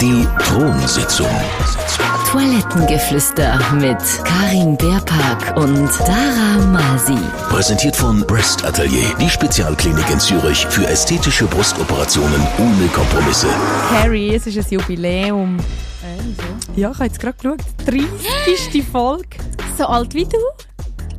[0.00, 1.26] Die Thronsitzung.
[2.28, 7.18] Toilettengeflüster mit Karin Beerpark und Dara Masi.
[7.50, 13.48] Präsentiert von Breast Atelier, die Spezialklinik in Zürich für ästhetische Brustoperationen ohne Kompromisse.
[13.90, 15.58] Carrie, es ist ein Jubiläum.
[16.74, 17.60] Ja, ich habe jetzt gerade geschaut.
[17.86, 18.84] 30.
[18.90, 19.28] Folge.
[19.76, 20.38] So alt wie du?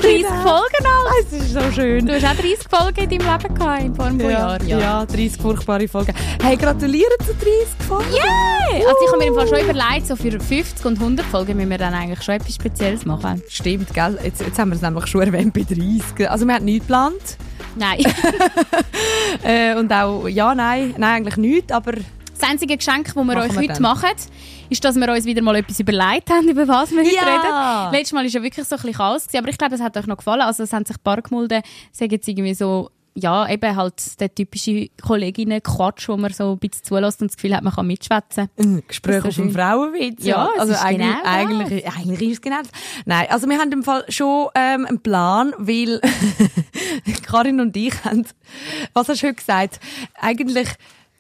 [0.04, 1.26] 30 Folgen alt?
[1.28, 2.06] Es ist so schön.
[2.06, 4.68] Du hast auch 30 Folgen in deinem Leben gehabt, in ein paar Ja, Jahren.
[4.68, 5.06] ja.
[5.06, 6.14] 30 furchtbare Folgen.
[6.42, 7.48] Hey, gratuliere zu 30
[7.88, 8.12] Folgen.
[8.14, 8.88] Yeah!
[8.88, 11.70] Also ich habe mir im Fall schon überlegt, so für 50 und 100 Folgen müssen
[11.70, 13.42] wir dann eigentlich schon etwas Spezielles machen.
[13.48, 14.20] Stimmt, gell?
[14.24, 16.30] Jetzt, jetzt haben wir es nämlich schon erwähnt bei 30.
[16.30, 17.38] Also wir haben nichts geplant.
[17.76, 18.00] Nein.
[19.44, 21.94] Äh, und auch, ja, nein, nein, eigentlich nichts, aber
[22.44, 23.82] Das einzige Geschenk, das wir Machen euch wir heute dann.
[23.82, 24.10] machen,
[24.70, 27.86] ist, dass wir uns wieder mal etwas überlegt haben, über was wir heute Ja.
[27.86, 27.94] reden.
[27.98, 30.08] Letztes Mal war ja wirklich so ein bisschen Chaos, aber ich glaube, es hat euch
[30.08, 30.42] noch gefallen.
[30.42, 31.62] Also es haben sich ein paar gemulden,
[31.92, 36.84] sagen jetzt irgendwie so, ja, eben halt der typische Kolleginnen-Quatsch, wo man so ein bisschen
[36.84, 38.50] zulässt und das Gefühl hat, man kann mitschwätzen.
[38.88, 39.52] Gespräch auf dem.
[39.52, 40.26] Frauenwitz.
[40.26, 41.32] Ja, es also eigentlich, genau das.
[41.34, 42.72] eigentlich, eigentlich ist es genau das.
[43.06, 46.02] Nein, also wir haben im Fall schon ähm, einen Plan, weil
[47.26, 48.26] Karin und ich haben,
[48.94, 49.80] was hast du heute gesagt,
[50.20, 50.70] eigentlich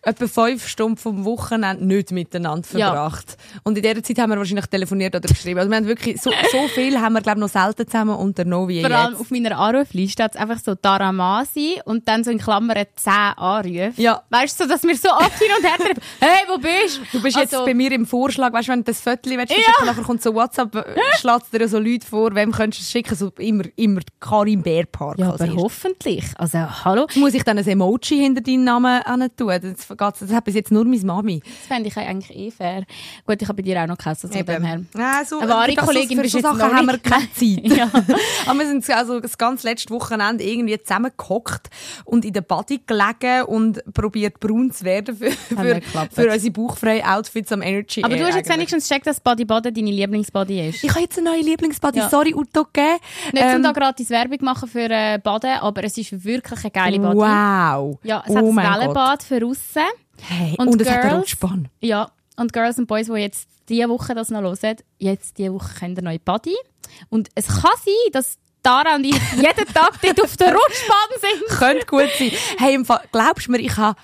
[0.06, 2.88] etwa fünf Stunden vom Wochenende nicht miteinander Ja.
[2.92, 3.38] verbracht.
[3.64, 5.60] Und in dieser Zeit haben wir wahrscheinlich telefoniert oder geschrieben.
[5.60, 8.82] Also wir haben wirklich, so, so viel haben wir glaube noch selten zusammen unternommen wie
[8.82, 9.22] Vor allem jetzt.
[9.22, 13.94] auf meiner Anrufliste steht einfach so Taramasi und dann so in Klammern 10 Anrufe.
[13.98, 14.22] Ja.
[14.30, 16.02] Weißt du, so, dass wir so oft hin und her treffen.
[16.20, 17.18] Hey, wo bist du?
[17.18, 19.52] Du bist jetzt Also- bei mir im Vorschlag, weißt du, wenn du das Foto willst,
[19.52, 19.56] Ja.
[19.56, 20.84] verschicken, nachher kommt so WhatsApp, äh,
[21.20, 24.62] schlägt dir ja so Leute vor, wem könntest du es schicken, so immer, immer Karin
[24.62, 25.18] Bärpark.
[25.20, 26.26] Ja, aber hoffentlich.
[26.38, 27.08] Also, hallo.
[27.16, 29.02] Muss ich dann ein Emoji hinter deinen Namen
[29.38, 29.48] tun?
[29.62, 31.40] Das, geht's- das hat bis jetzt nur meine Mami.
[31.40, 32.84] Das fände ich eigentlich eh fair.
[33.26, 34.82] Gut, ich habe bei dir auch noch so von dem her.
[34.98, 37.32] Ja, so, Eine wahre das- Kollegin für bist so jetzt Sachen noch haben wir keine
[37.34, 37.78] Zeit.
[37.78, 37.90] Ja.
[38.46, 41.70] Aber wir sind also das ganze letzte Wochenende irgendwie zusammengehockt
[42.06, 47.06] und in der Body gelegen und probiert braun zu werden für, für, für unsere bauchfreien
[47.06, 48.58] Outfits am Energy Aber du hast jetzt eigentlich.
[48.72, 50.84] wenigstens gecheckt, dass Body Body deine Lieblingsbody ist.
[50.84, 52.10] Ich habe jetzt eine neue Lieblingsbody, Ja.
[52.10, 52.98] sorry, Uto, gegeben.
[53.32, 56.72] Nicht Ähm, um da gratis Werbung machen für äh, Baden, aber es ist wirklich eine
[56.72, 57.18] geile Body.
[57.18, 57.98] Wow.
[58.04, 58.56] Ja, es oh hat ein.
[58.82, 59.83] Wellenbad für aussen.
[60.28, 61.22] Hey, Und und, es hat einen Girls?
[61.24, 61.70] Rutschbahn.
[61.82, 65.74] Ja, und Girls and Boys, die jetzt diese Woche das noch hören, jetzt diese Woche
[65.80, 66.56] können ihr neue Body.
[67.10, 71.58] Und es kann sein, dass Tara und ich jeden Tag dort auf der Rutschbahn sind.
[71.60, 72.32] Könnte gut sein.
[72.58, 74.00] Hey, im Fall, glaubst du mir, ich habe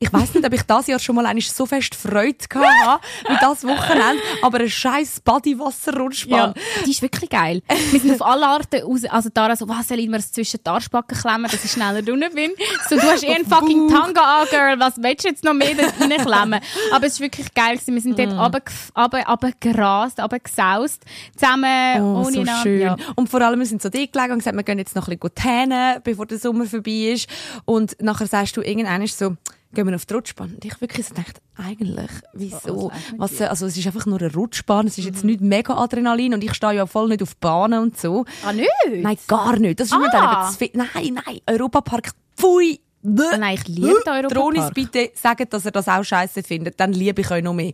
[0.00, 3.02] ich weiß nicht, ob ich das Jahr schon mal eigentlich so fest Freude gehabt habe,
[3.28, 6.54] wie das Wochenende, aber ein scheiß Body-Wasser-Rutschbahn.
[6.86, 7.62] die ist wirklich geil.
[7.90, 9.02] Wir sind auf alle Arten raus.
[9.08, 12.32] Also Tara so, was soll ich mir zwischen die Arschbacken klemmen, dass ich schneller drinnen
[12.34, 12.52] bin?
[12.88, 14.78] So, du hast eh einen fucking Tanga an, Girl.
[14.80, 16.60] Was willst du jetzt noch mehr dort reinklemmen?
[16.92, 17.94] Aber es ist wirklich geil gewesen.
[17.94, 18.38] Wir sind dort Mm.
[18.38, 18.62] runter,
[18.96, 21.02] runter, runtergerast, runtergesaust.
[21.36, 22.62] Zusammen, Oh, ohne so Namen.
[22.62, 22.80] schön.
[22.80, 22.96] Ja.
[23.16, 25.18] Und vor allem, wir sind so dick gelegen und gesagt, wir gehen jetzt noch ein
[25.18, 27.28] bisschen tänen, bevor der Sommer vorbei ist.
[27.64, 29.36] Und nachher sagst du irgendwann so,
[29.74, 30.54] gehen wir auf die Rutschbahn.
[30.54, 32.90] Und ich wirklich so dachte, eigentlich, wieso?
[33.16, 36.42] Was, also, es ist einfach nur eine Rutschbahn, es ist jetzt nicht mega Adrenalin und
[36.44, 38.24] ich stehe ja voll nicht auf Bahnen und so.
[38.44, 38.70] Ah, nicht?
[38.90, 39.78] Nein, gar nicht.
[39.80, 40.42] Das ist mir dann Ah.
[40.42, 40.70] eben zu viel.
[40.74, 42.80] Nein, nein, Europapark, pfui.
[43.02, 44.32] Nein, ich liebe den Europapark.
[44.32, 46.80] Dronis, bitte sagt, dass er das auch scheiße findet.
[46.80, 47.72] Dann liebe ich euch noch mehr.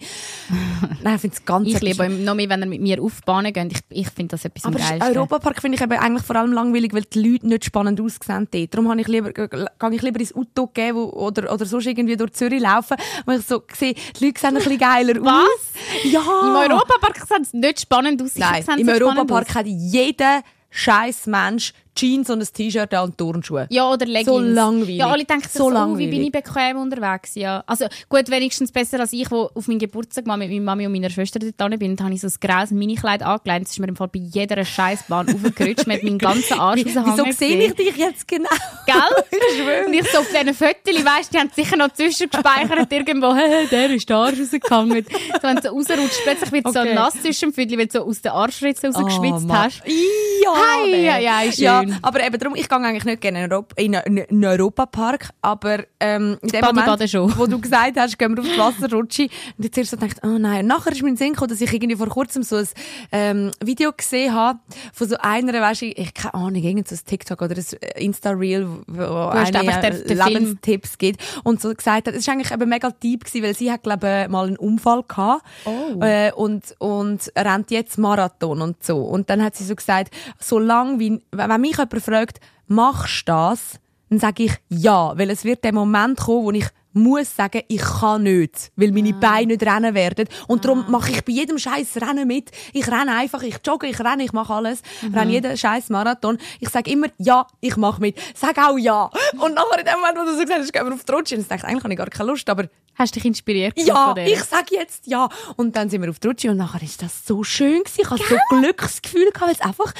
[1.02, 3.20] Nein, ich finde es ganz Ich liebe ihn noch mehr, wenn er mit mir auf
[3.20, 3.72] die Bahn geht.
[3.72, 5.16] Ich, ich finde das etwas am aber geilsten.
[5.16, 8.74] Europapark finde ich eben eigentlich vor allem langweilig, weil die Leute nicht spannend aussehen dort.
[8.74, 12.32] Darum ich lieber, gehe ich lieber ins Auto gehen wo, oder, oder sonst irgendwie durch
[12.32, 15.24] Zürich laufen, weil ich so sehe, die Leute sehen ein bisschen geiler aus.
[15.24, 16.12] Was?
[16.12, 16.20] Ja!
[16.20, 18.36] Im Europapark sieht es nicht spannend aus.
[18.36, 23.66] Nein, im Europapark hat jeder scheiß Mensch Jeans und ein T-Shirt an und Turnschuhe.
[23.70, 24.26] Ja, oder Leggings.
[24.26, 24.96] So langweilig.
[24.96, 27.34] Ja, alle denken So so, wie bin ich bequem unterwegs.
[27.34, 27.62] Ja.
[27.66, 30.92] Also gut, wenigstens besser als ich, wo auf meinen Geburtstag mal mit meiner Mami und
[30.92, 31.92] meiner Schwester dort bin.
[31.92, 33.66] Und habe ich so ein graues Minikleid angelegt.
[33.66, 35.86] Das ist mir im Fall bei jeder Scheißbahn aufgerutscht.
[35.86, 38.48] Man hat meinen ganzen Arsch Wieso rausgehangen sehe ich dich jetzt genau?
[38.86, 39.84] Gell?
[39.86, 43.90] Und ich so auf diesen Fotos, weißt die haben sicher noch zwischengespeichert irgendwo, «Hä, der
[43.90, 45.04] ist der Arsch rausgehangen.
[45.04, 46.94] So, wenn du so rausrutscht, plötzlich wird es so Okay.
[46.94, 49.82] nass zwischen dem Viertel, weil du so aus den Arschritzen rausgeschwitzt Oh, hast.
[49.86, 50.52] Ja,
[50.84, 51.04] nee.
[51.06, 51.98] ja, ja, ja, schön.
[52.02, 55.30] aber eben darum, ich gehe eigentlich nicht gerne in, Europa, in einen in einen Europapark,
[55.42, 57.38] aber ähm, in dem Badi Moment, schon.
[57.38, 60.38] wo du gesagt hast, gehen wir aufs Wasser rutschen, und jetzt erst so gedacht, oh
[60.38, 62.68] nein, und nachher ist mir in Sinn gekommen, dass ich irgendwie vor kurzem so ein
[63.12, 64.58] ähm, Video gesehen habe,
[64.92, 68.68] von so einer, weißt du, ich keine Ahnung, irgend so ein TikTok oder ein Insta-Reel,
[68.86, 73.24] wo hast eine Lebenstipps gibt und so gesagt hat, es ist eigentlich eben mega deep
[73.24, 76.00] gewesen, weil sie hat, glaube ich, mal einen Unfall gehabt Oh.
[76.02, 78.98] äh, und, und rennt jetzt Marathon und so.
[78.98, 83.32] Und dann hat sie so gesagt, solange wie, wenn wenn mich jemand fragt, machst du
[83.32, 83.80] das?
[84.10, 87.80] Dann sage ich ja, weil es wird der Moment kommen, wo ich muss sagen, ich
[87.82, 90.26] kann nicht, weil meine Beine nicht rennen werden.
[90.46, 92.50] Und darum mache ich bei jedem scheiß Rennen mit.
[92.72, 94.80] Ich renne einfach, ich jogge, ich renne, ich mache alles.
[95.02, 95.14] Mhm.
[95.14, 96.38] Renne jeden scheiß Marathon.
[96.60, 98.16] Ich sage immer, ja, ich mache mit.
[98.34, 99.10] Sag auch ja.
[99.38, 101.34] Und nachher in dem Moment, wo du so gesagt hast, gehen wir auf die Rutsche,
[101.34, 102.64] und ich dachte, eigentlich habe ich gar keine Lust, aber
[102.96, 103.72] Hast du dich inspiriert?
[103.76, 105.28] ja, ich sage jetzt ja.
[105.56, 108.00] Und dann sind wir auf die Rutsche und nachher ist das so schön gewesen.
[108.02, 109.92] Ich hatte so Glücksgefühl gehabt, weil es einfach,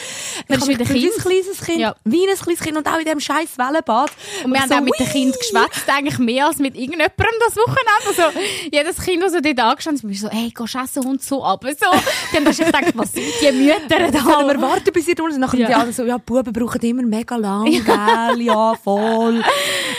[0.49, 1.13] ich habe mich ein Kind.
[1.17, 1.97] kleines Kind, Ja.
[2.05, 4.13] wie ein kleines Kind und auch in dem scheiß Wellenbad.
[4.45, 5.13] Und wir haben so, auch mit den ui.
[5.13, 8.07] Kindern geschwätzt, eigentlich mehr als mit irgendjemandem das Wochenende.
[8.07, 8.41] Also,
[8.73, 11.65] jedes Kind, das so dort angestanden ist, so, hey, du essen und so ab.
[11.65, 11.87] So.
[12.33, 14.21] Dann hast du gedacht, was sind die Mütter da?
[14.21, 15.15] Sollen wir warten, bis ihr?
[15.23, 15.67] Und nachher Ja.
[15.69, 18.41] die anderen so, ja, Buben brauchen immer mega lang, gell?
[18.43, 19.43] Ja, voll.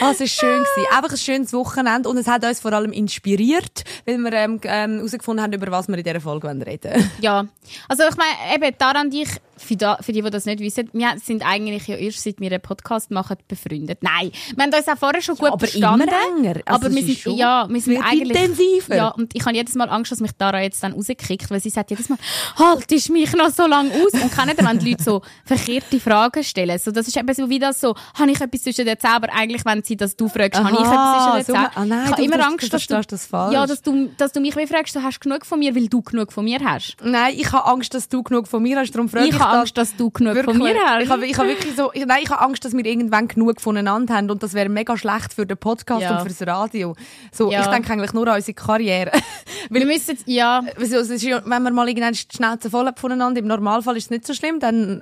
[0.01, 0.59] Ah, es war schön.
[0.63, 0.87] Gewesen.
[0.95, 2.09] Einfach ein schönes Wochenende.
[2.09, 5.87] Und es hat uns vor allem inspiriert, weil wir ähm, ähm, herausgefunden haben, über was
[5.87, 7.45] wir in dieser Folge wollen reden Ja,
[7.87, 11.13] also ich meine, eben daran dich, für, da, für die, die das nicht wissen, wir
[11.23, 13.99] sind eigentlich ja erst seit wir einen Podcast machen befreundet.
[14.01, 16.07] Nein, wir haben uns auch vorher schon gut aber verstanden.
[16.09, 16.61] immer enger.
[16.65, 18.95] Also aber wir sind, ja, wir sind eigentlich intensiver.
[18.95, 21.69] Ja, und ich habe jedes Mal Angst, dass mich Dara jetzt dann rauskickt, weil sie
[21.69, 22.17] sagt jedes Mal,
[22.57, 24.13] haltest mich noch so lange aus?
[24.21, 26.77] Und kennen dann, wenn die Leute so verkehrte Fragen stellen.
[26.79, 29.33] So, das ist eben so wie das so, habe ich etwas zwischen den Zähnen, aber
[29.33, 31.69] eigentlich, wenn sie das du fragst, habe ich etwas zwischen den so- Zähnen.
[31.75, 33.53] ah, nein, ich habe immer Angst, dass du, das falsch.
[33.53, 36.31] ja, dass du, dass du mich fragst, du hast genug von mir, weil du genug
[36.31, 36.97] von mir hast.
[37.03, 38.91] Nein, ich habe Angst, dass du genug von mir hast.
[38.91, 39.39] Darum frage ich, Ich.
[39.59, 40.57] Angst, dass du genug Wirklich.
[40.57, 41.03] von mir hast.
[41.03, 43.59] Ich habe, ich habe wirklich so, ich, nein, ich habe Angst, dass wir irgendwann genug
[43.61, 46.19] voneinander haben und das wäre mega schlecht für den Podcast Ja.
[46.19, 46.95] und fürs Radio.
[47.31, 47.61] So, Ja.
[47.61, 49.11] ich denke eigentlich nur an unsere Karriere.
[49.69, 53.97] Wir müssen ja, Also, wenn man mal irgendwann die Schnauze voll hat voneinander, im Normalfall
[53.97, 55.01] ist es nicht so schlimm, dann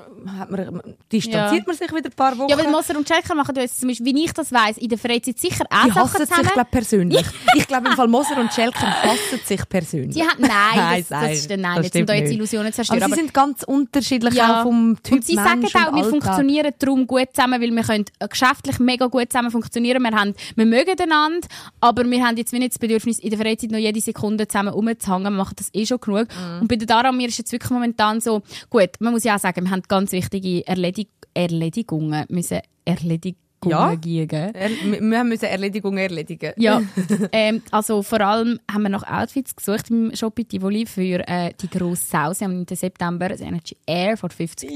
[0.49, 1.63] man, distanziert Ja.
[1.67, 2.49] man sich wieder ein paar Wochen.
[2.49, 4.97] ja, weil Moser und Schelker machen jetzt zum Beispiel, wie ich das weiss, in der
[4.97, 6.43] Freizeit sicher auch die hassen zusammen.
[6.45, 7.25] sich, glaube persönlich.
[7.55, 10.15] ich glaube, im Fall Moser und Schelker hassen sich persönlich.
[10.15, 12.31] Die haben, nein, Nein, das, das ist dann nein, das jetzt sind da jetzt.
[12.31, 13.03] Illusionen aber zerstört.
[13.09, 14.59] sie sind ganz unterschiedlich ja.
[14.59, 16.09] auch vom Typ und sie Mensch sagen auch, wir Alltag.
[16.09, 20.01] funktionieren darum gut zusammen, weil wir können geschäftlich mega gut zusammen funktionieren.
[20.01, 21.47] Wir, haben, wir mögen einander,
[21.79, 25.23] aber wir haben jetzt nicht das Bedürfnis, in der Freizeit noch jede Sekunde zusammen rumzuhängen.
[25.23, 26.27] Wir machen das eh schon genug.
[26.27, 26.61] Mhm.
[26.61, 29.39] Und bei der Dara mir ist jetzt wirklich momentan so, gut, man muss ja auch
[29.39, 33.95] sagen, wir haben ganz wichtige Erledig Erledigungen müssen Erledigungen Ja.
[33.95, 34.53] geben.
[34.53, 36.53] Er, wir wir müssen Erledigungen erledigen.
[36.57, 36.81] Ja,
[37.31, 41.51] ähm, also vor allem haben wir nach Outfits gesucht im Shop in Tivoli für äh,
[41.61, 42.33] die grosse Sau.
[42.33, 44.69] Sie haben im September das Energy Air vor 50'000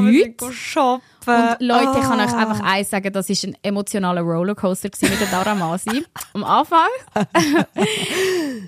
[0.00, 0.52] Leuten.
[0.52, 1.15] shoppen.
[1.26, 2.24] Und Leute, ich kann Ah.
[2.24, 6.04] euch einfach eins sagen, das war ein emotionaler Rollercoaster mit der Dara Masi.
[6.34, 6.88] Am Anfang.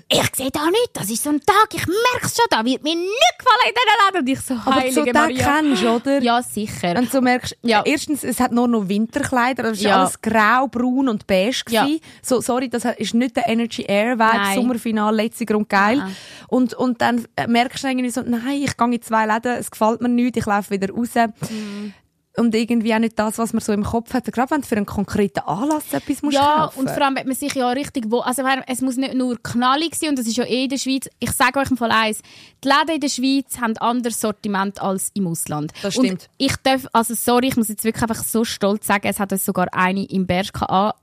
[0.07, 2.83] ich sehe da nicht, das ist so ein Tag, ich merke es schon, da wird
[2.83, 4.19] mir nicht gefallen in diesen Läden.
[4.21, 5.55] Und ich so, Aber heilige so den Maria.
[5.61, 6.21] kennst du, oder?
[6.21, 6.93] Ja, sicher.
[6.95, 7.83] Du so merkst, Ja.
[7.85, 9.97] erstens, es hat nur noch Winterkleider, es ist Ja.
[10.01, 11.87] alles grau, braun und beige Ja.
[12.21, 14.55] So, sorry, das ist nicht der Energy Air Vibe.
[14.55, 15.97] Sommerfinale, letzter und geil.
[15.97, 16.15] Nein.
[16.47, 19.69] Und, und dann äh, merkst du irgendwie so, nein, ich gehe in zwei Läden, es
[19.71, 21.09] gefällt mir nicht, ich laufe wieder raus.
[21.49, 21.93] Mhm.
[22.37, 24.31] Und irgendwie auch nicht das, was man so im Kopf hat.
[24.31, 27.27] Gerade wenn du für einen konkreten Anlass etwas musst Ja, kaufen und vor allem, wenn
[27.27, 30.37] man sich ja richtig wo, also es muss nicht nur knallig sein, und das ist
[30.37, 31.09] ja eh in der Schweiz.
[31.19, 32.21] Ich sage euch im Fall eins,
[32.63, 35.73] die Läden in der Schweiz haben anderes Sortiment als im Ausland.
[35.81, 36.11] Das stimmt.
[36.11, 39.31] Und ich darf, also sorry, ich muss jetzt wirklich einfach so stolz sagen, es hat
[39.31, 40.53] uns sogar eine im Berg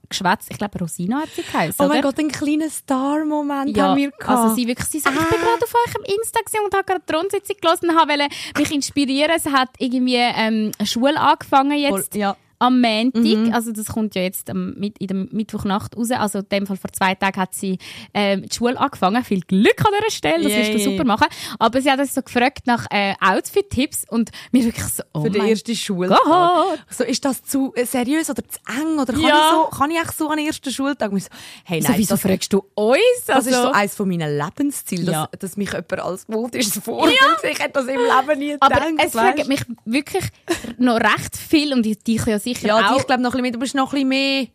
[0.07, 0.47] angeschwätzt.
[0.51, 2.09] Ich glaube, Rosina hat sie geheißen, Oh mein oder?
[2.09, 4.29] Gott, einen kleinen Star-Moment Ja, haben wir gehabt.
[4.29, 7.01] also sie wirklich, sie so, ich bin gerade auf eurem Insta gewesen und habe gerade
[7.07, 9.39] die Rundsitzung gelesen und habe wollte mich inspirieren.
[9.39, 12.15] Sie hat irgendwie ähm, eine Schule angefangen jetzt.
[12.15, 12.35] Ja.
[12.59, 16.49] Am Montag, also das kommt ja jetzt am, mit, in der Mittwochnacht raus, also in
[16.49, 17.77] dem Fall vor zwei Tagen hat sie
[18.13, 19.23] ähm, die Schule angefangen.
[19.23, 21.27] Viel Glück an dieser Stelle, das wirst du super machen.
[21.59, 25.29] Aber sie hat uns so gefragt nach äh, Outfit-Tipps und mir wirklich so, oh für
[25.29, 26.19] den mein ersten Schultag.
[26.23, 26.79] Gott.
[26.89, 28.97] So, ist das zu äh, seriös oder zu eng?
[28.99, 29.27] Oder kann, Ja.
[29.29, 31.11] ich, so, kann ich echt so an den ersten Schultag?
[31.15, 31.29] Ich so,
[31.63, 32.97] hey, So, nein, wieso das, fragst du uns?
[33.27, 35.29] das ist Also- so eines von meinen Lebenszielen, dass, Ja.
[35.39, 37.51] dass mich jemand als modisches Vorbild sieht.
[37.51, 38.93] Ich hätte das im Leben nie Aber gedacht.
[39.05, 39.47] es fragen weisst.
[39.49, 40.23] mich wirklich
[40.79, 42.99] noch recht viel und ich dich ja sicher Ja, auch.
[42.99, 44.47] ich glaube noch ein bisschen mehr, du bist noch ein bisschen mehr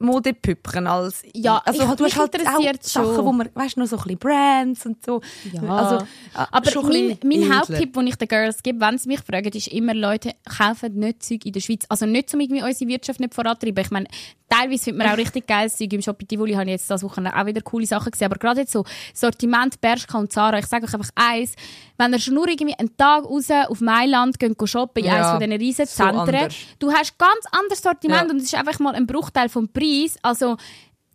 [0.00, 1.44] Modepüppchen als ich.
[1.44, 3.24] Ja, also ich- du mich hast halt auch Sachen, schon.
[3.24, 5.20] wo man, weißt du, noch so ein bisschen Brands und so.
[5.52, 5.62] Ja.
[5.62, 7.58] Also, äh, Aber mein, mein.
[7.58, 11.22] Haupttipp, den ich den Girls gebe, wenn sie mich fragen, ist immer, Leute, kaufen nicht
[11.22, 11.84] Zeug in der Schweiz.
[11.88, 13.84] Also nicht, um irgendwie unsere Wirtschaft nicht vorantreiben.
[13.84, 14.06] Ich meine,
[14.48, 15.92] teilweise findet man auch richtig geiles Zeug.
[15.92, 18.26] Im Shop in Tivoli habe ich jetzt das Wochenende auch wieder coole Sachen gesehen.
[18.26, 21.54] Aber gerade jetzt so Sortiment, Bershka und Zara, ich sage euch einfach eins,
[21.98, 25.30] wenn ihr schon nur irgendwie einen Tag raus auf Mailand geht shoppen, in Ja, eines
[25.30, 26.54] von diesen riesen so Zentren, anders.
[26.78, 28.30] du hast ganz anderes Sortiment Ja.
[28.30, 29.89] und es ist einfach mal ein Bruchteil vom Preis.
[30.22, 30.56] Also,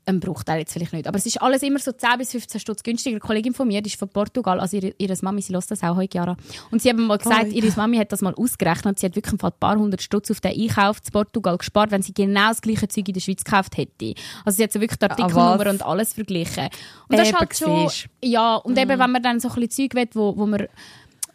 [0.08, 2.84] ein Bruchteil jetzt vielleicht nicht, aber es ist alles immer so 10 bis 15 Stutz
[2.84, 3.16] günstiger.
[3.16, 5.82] Eine Kollegin von mir, die ist von Portugal, also ihre, ihre Mami, sie lässt das
[5.82, 6.38] auch heute Jahre.
[6.70, 9.16] Und sie haben mal gesagt, Oh, ihre Mami hat das mal ausgerechnet und sie hat
[9.16, 12.62] wirklich ein paar hundert Stutz auf den Einkauf zu Portugal gespart, wenn sie genau das
[12.62, 14.14] gleiche Zeug in der Schweiz gekauft hätte.
[14.46, 16.70] Also sie hat so wirklich die Artikelnummer und alles verglichen.
[17.08, 17.90] Und das ist halt schon,
[18.24, 18.78] ja, und Mhm.
[18.78, 20.68] eben, wenn man dann so ein bisschen Zeug will, wo, wo man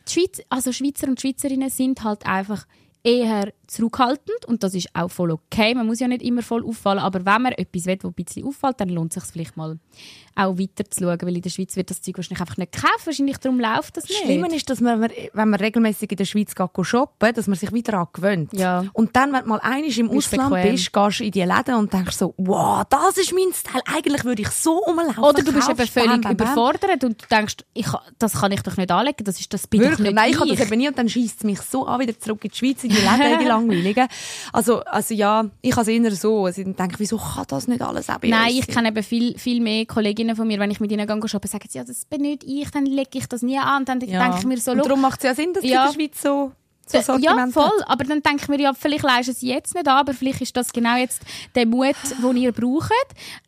[0.06, 2.66] die Schweiz, also Schweizer und Schweizerinnen sind halt einfach
[3.02, 5.74] eher zurückhaltend und das ist auch voll okay.
[5.74, 8.46] Man muss ja nicht immer voll auffallen, aber wenn man etwas will, das ein bisschen
[8.46, 9.78] auffällt, dann lohnt es sich vielleicht mal
[10.36, 13.06] auch weiter zu schauen, weil in der Schweiz wird das Zeug wahrscheinlich einfach nicht gekauft,
[13.06, 14.22] wahrscheinlich darum läuft das nicht.
[14.22, 17.72] Schlimmer ist, dass man, wenn man regelmäßig in der Schweiz geht, shoppen, dass man sich
[17.72, 18.52] wieder daran gewöhnt.
[18.52, 18.84] Ja.
[18.92, 20.72] Und dann, wenn du mal einig im Bist Ausland bequem.
[20.72, 23.82] bist, gehst du in die Läden und denkst so, wow, das ist mein Style.
[23.86, 25.22] Eigentlich würde ich so rumlaufen.
[25.22, 26.46] Oder du bist eben völlig bam, bam, bam.
[26.46, 27.86] überfordert und du denkst, ich,
[28.18, 30.08] das kann ich doch nicht anlegen, das, ist, das bin doch Wirklich?
[30.08, 30.58] nicht Nein, ich habe ich.
[30.58, 32.84] das eben nie und dann schießt es mich so an, wieder zurück in die Schweiz,
[32.84, 34.08] in die Läden, langweiligen.
[34.52, 36.46] Also, also ja, ich habe es eher so.
[36.46, 39.38] Also ich denke, wieso kann das nicht alles auch bei Nein, ich kenne eben viel,
[39.38, 42.04] viel mehr Kolleginnen von mir, wenn ich mit ihnen gehe shoppen, sagen sie, ja, das
[42.04, 43.80] bin nicht ich, dann lege ich das nie an.
[43.82, 44.22] Und dann Ja.
[44.22, 45.86] denke ich mir so, und «Schau, darum macht es ja Sinn, dass Ja.
[45.86, 46.52] in der Schweiz so,
[46.90, 47.64] so ja, Sortiment voll.
[47.64, 47.88] hat.
[47.88, 50.56] Aber dann denke ich mir, ja, vielleicht leisten sie jetzt nicht an, aber vielleicht ist
[50.56, 51.22] das genau jetzt
[51.54, 52.90] der Mut, den ihr braucht.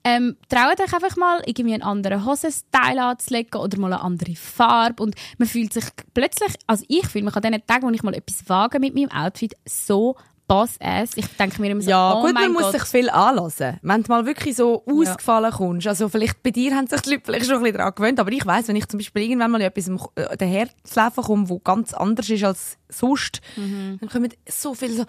[0.05, 5.03] Ähm, traut euch einfach mal, irgendwie einen anderen Hosenstyle anzulegen oder mal eine andere Farbe.
[5.03, 5.85] Und man fühlt sich
[6.15, 9.11] plötzlich, also ich fühle mich an den Tagen, wo ich mal etwas wage mit meinem
[9.11, 10.17] Outfit, so
[10.53, 11.11] Boss-ass.
[11.17, 12.73] Ich denke mir immer so, Ja, oh gut, man muss Gott.
[12.73, 13.79] sich viel anlassen.
[13.83, 17.23] Wenn du mal wirklich so ausgefallen kommst, also vielleicht bei dir haben sich die Leute
[17.25, 19.61] vielleicht schon ein bisschen daran gewöhnt, aber ich weiss, wenn ich zum Beispiel irgendwann mal
[19.61, 23.97] in etwas äh, daherzulaufen komme, wo ganz anders ist als sonst, Mhm.
[24.01, 25.05] dann kommen so viele so,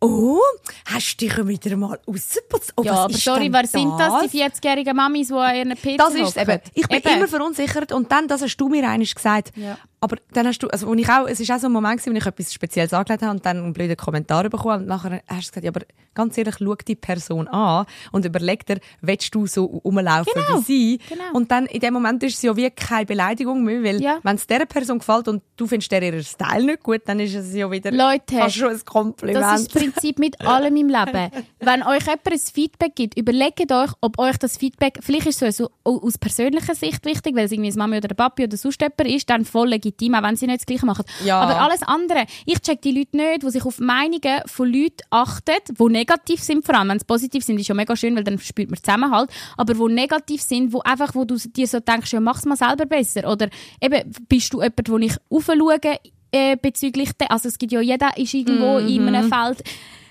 [0.00, 0.38] oh,
[0.86, 2.74] hast du dich wieder mal rausgeputzt?
[2.76, 5.96] Oh, ja, was aber sorry, wer sind das, die 40-jährigen Mamis, die an ihren PC
[5.96, 6.60] Das ist eben.
[6.74, 7.08] Ich bin Eben.
[7.16, 9.52] immer verunsichert und dann, das hast du mir eigentlich gesagt.
[9.56, 9.78] Ja.
[10.04, 12.14] Aber dann hast du, also wo ich auch, es ist auch so ein Moment gewesen,
[12.14, 15.48] wo ich etwas Spezielles angelegt habe und dann einen blöden Kommentar bekommen und nachher hast
[15.48, 15.80] du gesagt, ja, aber
[16.14, 20.58] ganz ehrlich, schau die Person an und überleg dir, willst du so rumlaufen Genau.
[20.58, 20.98] wie sie?
[21.08, 21.24] Genau.
[21.32, 24.18] Und dann, in dem Moment ist es ja wie keine Beleidigung mehr, weil Ja.
[24.22, 27.34] wenn es dieser Person gefällt und du findest der ihren Style nicht gut, dann ist
[27.34, 29.42] es ja wieder Leute, fast schon ein Kompliment.
[29.42, 31.30] Das ist das Prinzip mit allem im Leben.
[31.60, 35.56] Wenn euch jemand ein Feedback gibt, überlegt euch, ob euch das Feedback, vielleicht ist es
[35.56, 38.80] so aus persönlicher Sicht wichtig, weil es irgendwie eine Mami oder ein Papi oder sonst
[38.80, 41.04] jemand ist, dann voll legitim, auch wenn sie nicht das Gleiche machen.
[41.24, 41.40] Ja.
[41.40, 45.54] Aber alles andere, ich check die Leute nicht, die sich auf Meinungen von Leuten achten,
[45.68, 48.38] die negativ sind, vor allem wenn sie positiv sind, ist ja mega schön, weil dann
[48.38, 52.20] spürt man Zusammenhalt, aber wo negativ sind, wo einfach, wo du dir so denkst, ja,
[52.20, 53.30] mach's mal selber besser.
[53.30, 53.48] Oder
[53.80, 55.98] eben, bist du jemand, wo ich aufschaue,
[56.32, 59.62] äh, bezüglich der, also es gibt ja jeder ist irgendwo in einem Feld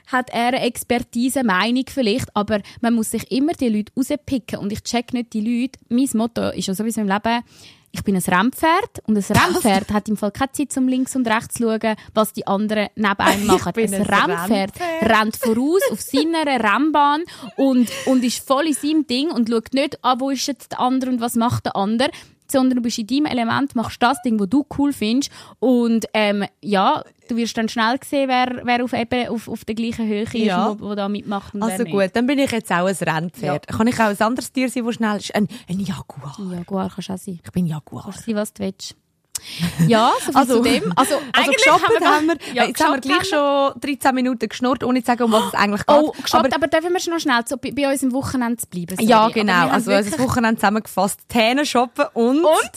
[0.07, 4.71] hat er eine Expertise, Meinung vielleicht, aber man muss sich immer die Leute rauspicken und
[4.71, 5.79] ich check nicht die Leute.
[5.89, 7.43] Mein Motto ist ja sowieso im Leben,
[7.95, 11.27] ich bin ein Rennpferd und ein Rennpferd hat im Fall keine Zeit, um links und
[11.27, 13.71] rechts zu schauen, was die anderen neben einem machen.
[13.75, 15.03] ein ein Rennpferd Rennpferd.
[15.03, 17.23] rennt voraus auf seiner Rennbahn
[17.55, 20.79] und, und ist voll in seinem Ding und schaut nicht an, wo ist jetzt der
[20.79, 22.09] andere und was macht der andere,
[22.53, 26.45] sondern du bist in deinem Element, machst das Ding, das du cool findest und ähm,
[26.62, 30.25] ja, du wirst dann schnell sehen, wer, wer auf, eben, auf, auf der gleichen Höhe
[30.33, 30.72] Ja.
[30.72, 33.67] ist, wo, wo da mitmacht und also gut, dann bin ich jetzt auch ein Rennpferd.
[33.67, 35.36] Kann ich auch ein anderes Tier sein, das schnell ist?
[35.36, 36.38] Ein, ein Jaguar.
[36.51, 37.39] Jaguar kannst du auch sein.
[37.43, 38.03] Ich bin Jaguar.
[38.03, 38.95] Kannst sein, was du willst.
[39.88, 40.93] Ja, so viel Also- zu dem.
[40.95, 44.50] Also, Also eigentlich geshoppt haben wir, ja, jetzt haben wir gleich haben schon 13 Minuten
[44.50, 45.95] geschnurrt, ohne zu sagen, um was es eigentlich geht.
[45.97, 48.95] Oh, geshoppt, aber, dürfen wir schon noch schnell zu, bei, bei uns im Wochenende bleiben?
[48.95, 49.09] Sorry.
[49.09, 49.53] ja, Aber genau.
[49.53, 51.19] wir haben Also unser Wochenende zusammengefasst.
[51.29, 52.43] Tänen shoppen und...
[52.43, 52.71] Und?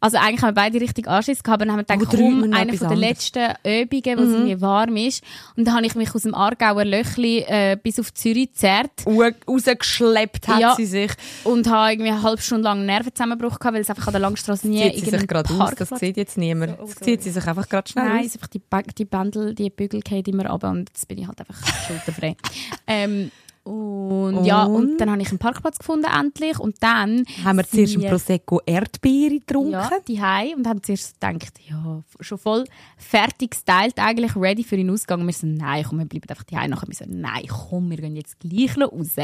[0.00, 2.52] Also eigentlich haben wir beide richtig Anschiss gehabt, aber dann haben wir Oh, gedacht, komm,
[2.52, 5.22] eine von der letzten Übungen, wo es irgendwie warm ist.
[5.56, 10.48] Und dann habe ich mich aus dem Aargauer Löchli äh, bis auf Zürich gezerrt Rausgeschleppt
[10.48, 10.74] hat Ja.
[10.74, 11.10] sie sich.
[11.44, 14.20] und habe irgendwie eine halbe Stunde lang einen Nervenzusammenbruch gehabt, weil es einfach an der
[14.20, 16.78] Langstrasse nie Zieht sie sich gerade aus, das sieht jetzt niemand.
[16.78, 17.04] Oh, Das sorry.
[17.04, 18.34] zieht sie sich einfach gerade schnell Nein, aus.
[18.34, 21.40] einfach die, Ba- die Bändel, die Bügel gehen immer runter und jetzt bin ich halt
[21.40, 22.36] einfach schulterfrei.
[22.86, 23.30] ähm,
[23.68, 24.92] und, ja, Und?
[24.92, 28.10] und dann habe ich einen Parkplatz gefunden endlich und dann Haben wir zuerst sind ein
[28.10, 29.72] Prosecco Erdbeere getrunken?
[29.72, 32.64] Ja, die Hause und haben zuerst gedacht, ja, schon voll
[32.96, 35.20] fertig gestylt, eigentlich ready für den Ausgang.
[35.20, 36.68] Und wir so, nein, komm, wir bleiben einfach die Hause.
[36.68, 39.16] Nachher wir so, nein, komm, wir gehen jetzt gleich raus.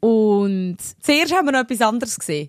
[0.00, 2.48] Und, Zuerst haben wir noch etwas anderes gesehen.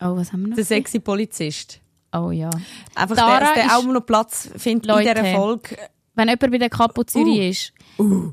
[0.00, 0.56] oh, was haben wir noch?
[0.56, 0.78] Der gesehen?
[0.78, 1.80] sexy Polizist.
[2.12, 2.50] Oh ja.
[2.94, 5.08] Einfach, Dara der, der auch noch Platz findet Leute.
[5.10, 5.76] in dieser Folge.
[6.14, 7.50] Wenn jemand bei der Kapo Zürich Uh.
[7.50, 7.72] ist,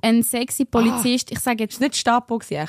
[0.02, 2.68] ein sexy Polizist, ich sage jetzt, Das war nicht Stapo, gewesen,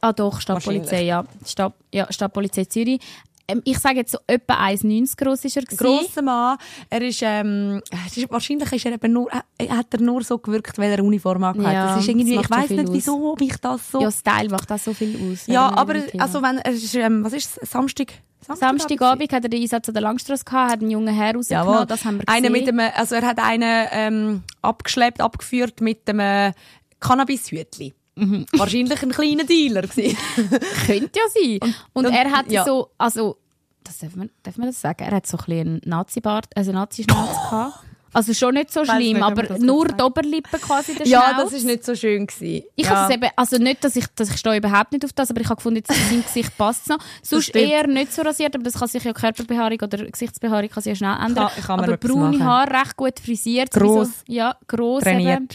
[0.00, 1.24] ah doch, Stadtpolizei, ja.
[1.46, 3.00] Stadt, ja, Stadtpolizei Zürich.
[3.48, 5.76] Ähm, ich sage jetzt so etwa 1,90 groß ist er gewesen.
[5.84, 6.56] grosser Mann.
[6.88, 7.82] Er ist, ähm,
[8.14, 11.42] ist, wahrscheinlich ist er eben nur, äh, hat er nur so gewirkt, weil er Uniform
[11.42, 11.96] angehabt Ja, hat.
[11.96, 14.00] Das ist irgendwie, das ich weiß schon nicht, viel wieso, ob ich das so.
[14.00, 15.46] Ja, Style macht auch so viel aus.
[15.48, 17.58] Ja, aber, ihm- also wenn, es ist, ähm, was ist?
[17.66, 18.12] Samstag?
[18.46, 21.86] Samstagabend hat er den Einsatz an der Langstrasse gehabt, hat einen jungen Herr rausgenommen, Jawohl.
[21.86, 22.44] das haben wir gesehen.
[22.44, 26.52] Einer mit einem, also er hat einen ähm, abgeschleppt, abgeführt mit einem
[27.00, 27.94] Cannabis-Hütli.
[28.16, 28.46] Mhm.
[28.52, 30.16] Wahrscheinlich ein kleiner Dealer gewesen.
[30.86, 31.74] Könnte ja sein.
[31.92, 32.64] Und, und- er hat ja.
[32.64, 33.36] so, also,
[33.84, 35.02] das darf man, darf man das sagen?
[35.04, 37.78] Er hat so ein bisschen einen Nazi-Bart, also Nazi-Schnauz gehabt.
[38.12, 41.44] Also schon nicht so schlimm, nicht, aber nur die Oberlippe quasi der Ja, Schnauz.
[41.44, 42.64] das ist nicht so schön gewesen.
[42.74, 42.90] Ich ja.
[42.90, 45.40] habe es eben, also nicht, dass ich, dass ich stehe überhaupt nicht auf das, aber
[45.40, 46.98] ich habe gefunden, jetzt in seinem Gesicht passt es noch.
[47.22, 50.90] Sonst eher nicht so rasiert, aber das kann sich ja Körperbehaarung oder Gesichtsbehaarung kann sich
[50.90, 51.48] ja schnell ändern.
[51.54, 52.44] Kann- kann aber braune.
[52.44, 53.70] Haare recht gut frisiert.
[53.70, 54.08] Gross.
[54.08, 54.22] sowieso.
[54.26, 55.38] Ja, gross Trainiert.
[55.40, 55.48] Eben.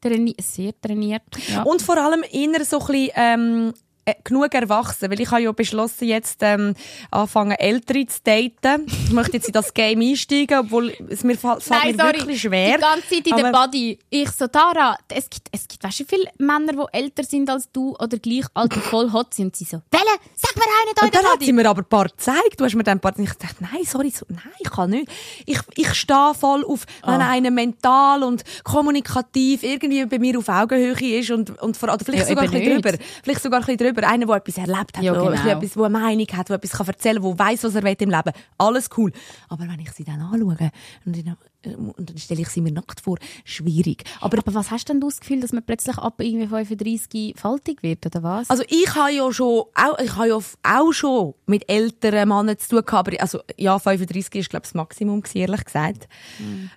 [0.00, 1.22] Traini sehr trainiert.
[1.48, 1.62] Ja.
[1.62, 3.72] Und vor allem inner so ein bisschen, ähm, äh,
[4.24, 6.74] genug erwachsen, weil ich habe ja beschlossen, jetzt ähm,
[7.10, 8.86] anfangen, Ältere zu daten.
[9.06, 12.76] Ich möchte jetzt in das Game einsteigen, obwohl es mir fällt, Nein, mir wirklich schwer.
[12.76, 13.98] die ganze Zeit in der Body.
[14.10, 17.70] Ich so, Tara, es gibt, es gibt, weißt du, viele Männer, die älter sind als
[17.72, 19.46] du oder gleich alt und voll hot sind.
[19.46, 20.04] Und sie so, Welle,
[20.34, 22.58] sag mir einen da in der dann hat sie mir aber ein paar gezeigt.
[22.58, 25.08] Du hast mir dann ein paar ich dachte, nein, sorry, so, nein, ich kann nicht.
[25.46, 27.30] Ich, ich stehe voll auf, wenn Ah.
[27.30, 32.24] einer mental und kommunikativ irgendwie bei mir auf Augenhöhe ist und, und vor, oder vielleicht
[32.24, 32.84] Ja, sogar ein bisschen nicht.
[32.84, 32.98] drüber.
[33.22, 33.91] Vielleicht sogar ein bisschen drüber.
[33.98, 35.30] Einer, der etwas erlebt hat, Ja, der, genau.
[35.32, 37.82] bisschen etwas, der eine Meinung hat, der etwas kann erzählen kann, der weiss, was er
[37.82, 38.32] will im Leben.
[38.58, 39.12] Alles cool.
[39.48, 40.70] Aber wenn ich sie dann anschaue
[41.04, 44.04] und, dann- und dann stelle ich sie mir nackt vor, schwierig.
[44.20, 47.82] Aber Aber was hast denn du das Gefühl, dass man plötzlich ab irgendwie 35 faltig
[47.82, 48.50] wird, oder was?
[48.50, 52.68] Also ich habe ja schon, auch, ich habe ja auch schon mit älteren Männern zu
[52.68, 56.08] tun gehabt, aber also, ja, 35 ist, glaube ich, das Maximum gewesen, ehrlich gesagt.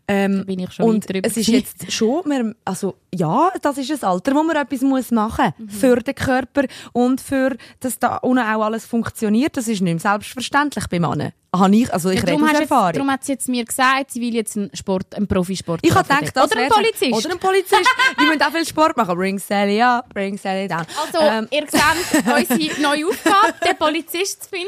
[0.08, 3.92] Ähm, bin ich schon und drüber es ist jetzt schon, wir, also ja, das ist
[3.92, 5.68] ein Alter, wo man etwas muss machen muss.
[5.68, 5.78] Mhm.
[5.78, 6.64] Für den Körper
[6.94, 9.58] und für, dass da unten auch alles funktioniert.
[9.58, 11.32] Das ist nicht mehr selbstverständlich bei Männern.
[11.60, 12.94] Habe ich, also ich Ja, rede darum, aus du jetzt, Erfahrung.
[12.94, 16.04] darum hat sie jetzt mir gesagt, sie will jetzt einen Sport, einen Profisport Ich habe
[16.08, 16.70] gedacht, das Oder ein.
[16.70, 17.14] Polizist.
[17.14, 17.82] Oder ein Polizist.
[18.20, 19.16] Die müssen auch viel Sport machen.
[19.16, 20.86] Bring Sally up, bring Sally down.
[21.06, 24.68] Also, Ähm, ihr seht unsere neue Aufgabe, den Polizist zu finden.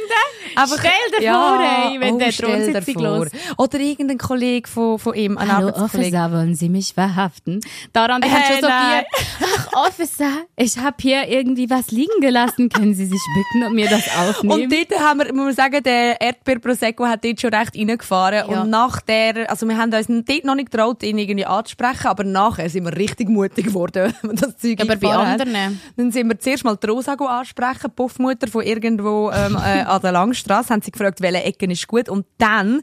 [0.55, 3.03] Einfach- stell dir Ja, vor, hey, wenn oh, der Thronsitzung vor.
[3.19, 3.27] los.
[3.57, 5.69] Oder irgendein Kollege von, von ihm, ein Hallo.
[5.69, 7.59] Officer, wollen Sie mich verhaften?
[7.93, 8.67] Daran, Äh, haben schon so.
[8.69, 12.69] Ach, Officer, ich habe hier irgendwie was liegen gelassen.
[12.69, 14.63] Können Sie sich bücken und mir das aufnehmen?
[14.63, 18.49] Und dort haben wir, muss man sagen, der Erdbeer Prosecco hat dort schon recht reingefahren.
[18.49, 18.61] Ja.
[18.61, 22.23] Und nach der, also wir haben uns dort noch nicht getraut, ihn irgendwie anzusprechen, aber
[22.23, 25.81] nachher sind wir richtig mutig geworden, wenn das Zeug Aber bei anderen?
[25.95, 30.01] Dann sind wir zuerst mal die Rosa ansprechen, die Puffmutter von irgendwo ähm, äh, an
[30.01, 32.09] der Langstrasse, haben sie gefragt, welche Ecken ist gut.
[32.09, 32.81] Und dann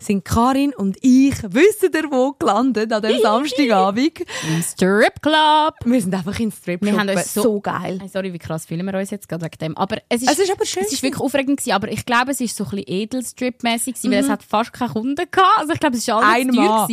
[0.00, 4.20] sind Karin und ich, wissen ihr wo, gelandet an dem Samstagabend.
[4.48, 5.74] Im Strip Club.
[5.84, 7.98] Wir sind einfach ins Strip Wir haben uns so, so geil.
[8.00, 9.76] Hey, Sorry, wie krass fühlen wir uns jetzt gerade wegen dem.
[9.76, 12.32] Aber es ist, Es ist aber schön Es ist wirklich aufregend gewesen, aber ich glaube,
[12.32, 12.86] es ist so ein bisschen
[13.36, 15.58] Edelstrip-mäßig gewesen, weil es hat fast keine Kunden gehabt.
[15.58, 16.88] Also ich glaube, es ist alles Ein teuer.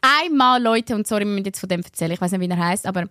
[0.00, 2.58] Einmal Leute, und sorry, wir müssen jetzt von dem erzählen, ich weiß nicht, wie er
[2.58, 3.06] heißt, aber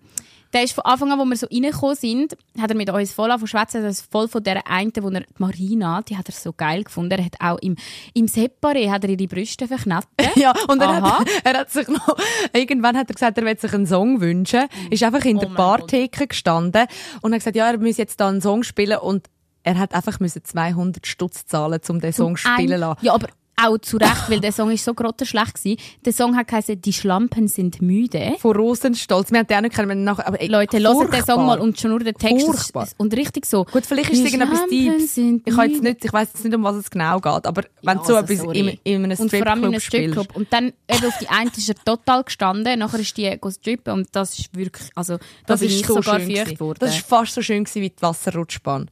[0.52, 3.30] der ist von Anfang an, wo wir so reingekommen sind, hat er mit uns voll
[3.38, 6.52] von schwätzen, also voll von der einen, wo er, die Marina, die hat er so
[6.52, 7.12] geil gefunden.
[7.12, 7.76] Er hat auch im,
[8.14, 10.08] im Separé hat er ihre Brüste verknappt.
[10.36, 12.16] Ja, und er hat, er hat sich noch,
[12.52, 15.54] irgendwann hat er gesagt, er will sich einen Song wünschen, ist einfach in der Oh
[15.54, 16.86] Bartheke gestanden
[17.20, 19.28] und hat gesagt, ja, er muss jetzt da einen Song spielen und
[19.62, 22.98] er hat einfach müssen 200 Stutz zahlen, um den Song spielen zu lassen.
[23.04, 23.28] Ja, aber
[23.62, 25.80] auch zu Recht, weil der Song ist so grottenschlecht gewesen.
[26.04, 28.34] Der Song hat geheißen «Die Schlampen sind müde».
[28.38, 29.30] Von Rosenstolz.
[29.30, 31.78] Wir haben den auch nicht kennen, nachher, aber ey, Leute, hört den Song mal und
[31.78, 32.46] schon nur den Text.
[32.46, 32.88] Furchtbar.
[32.96, 33.64] Und richtig so.
[33.64, 35.16] Gut, vielleicht ist es irgendetwas Deeps.
[35.16, 37.98] Ich, habe jetzt nicht, ich weiss jetzt nicht, um was es genau geht, aber wenn
[37.98, 38.58] du so Also, etwas sorry.
[38.58, 40.24] in, in einem und vor allem in einem Stripclub.
[40.24, 40.36] Stripclub.
[40.36, 44.08] Und dann eben auf die eine ist er total gestanden, nachher ist die strippen und
[44.12, 46.82] das ist wirklich, also da Das ist so sogar schön feucht.
[46.82, 48.90] Das ist fast so schön gewesen wie die Wasserrutschbahn.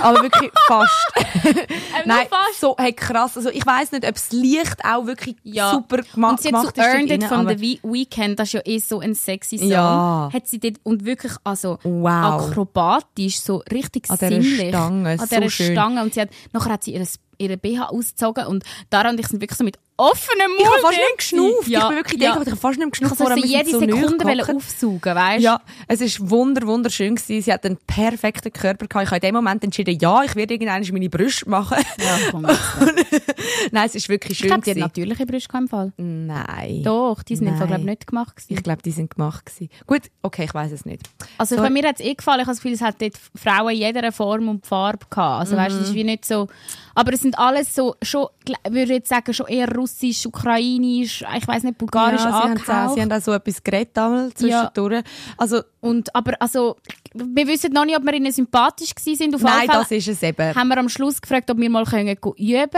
[0.00, 1.12] Aber wirklich fast.
[2.04, 2.60] Nein, fast.
[2.60, 3.36] so hey, krass.
[3.36, 5.70] Also ich weiss nicht, ob das Licht auch wirklich ja.
[5.72, 6.88] super gema und sie hat gemacht so ist.
[6.88, 9.68] Earned It von The We Weekend, das ist ja eh so ein sexy Song.
[9.68, 10.30] Ja.
[10.32, 12.50] Hat sie dort, und wirklich, also, Wow.
[12.50, 14.68] akrobatisch, so richtig An sinnlich.
[14.68, 15.72] Stange, An so dieser schön.
[15.72, 16.02] Stange.
[16.02, 17.06] Und sie hat, nachher hat sie ihre,
[17.38, 19.78] ihre BH ausgezogen und daran und ich sind wirklich so mit
[20.10, 20.60] offenem Mund.
[20.60, 21.64] Ich habe fast nicht geschnauft.
[21.64, 21.72] gewesen.
[21.80, 22.28] Ich bin wirklich ja.
[22.34, 22.40] ja.
[22.42, 23.18] ich habe fast nicht Ich geschnauft.
[23.18, 25.42] so wir jede so Sekunde aufsaugen, weißt?
[25.42, 27.42] Ja, es ist wunder, wunderschön gewesen.
[27.42, 29.04] Sie hat einen perfekten Körper gehabt.
[29.06, 31.78] Ich habe in dem Moment entschieden, ja, ich werde irgendwann meine Brüste machen.
[31.98, 32.42] Ja, komm.
[33.70, 35.92] Nein, es ist wirklich Ich schön glaube, sie hat natürliche Brüste im Fall.
[35.96, 36.82] Nein.
[36.82, 38.54] Doch, die sind im Fall, glaube nicht gemacht gewesen.
[38.54, 39.70] Ich glaube, die sind gemacht gewesen.
[39.86, 41.02] Gut, okay, ich weiß es nicht.
[41.38, 42.40] Also So- bei mir hat es eh gefallen.
[42.40, 45.40] Ich habe das Gefühl, es hat dort Frauen jeder Form und Farbe gehabt.
[45.40, 46.48] Also weißt, es ist wie nicht so...
[46.94, 48.26] Aber es sind alles so, schon,
[48.68, 49.91] würde ich jetzt sagen, schon eher russisch,
[50.26, 52.90] ukrainisch, ich weiß nicht, bulgarisch ja, sie, haben, angehaucht.
[52.90, 55.02] auch- sie haben auch so etwas geredet damals zwischendurch.
[55.36, 56.76] Also, Und, aber also,
[57.14, 59.34] wir wissen noch nicht, ob wir ihnen sympathisch gewesen sind.
[59.34, 60.54] Auf nein, das ist es eben.
[60.54, 62.68] haben wir am Schluss gefragt, ob wir mal können üben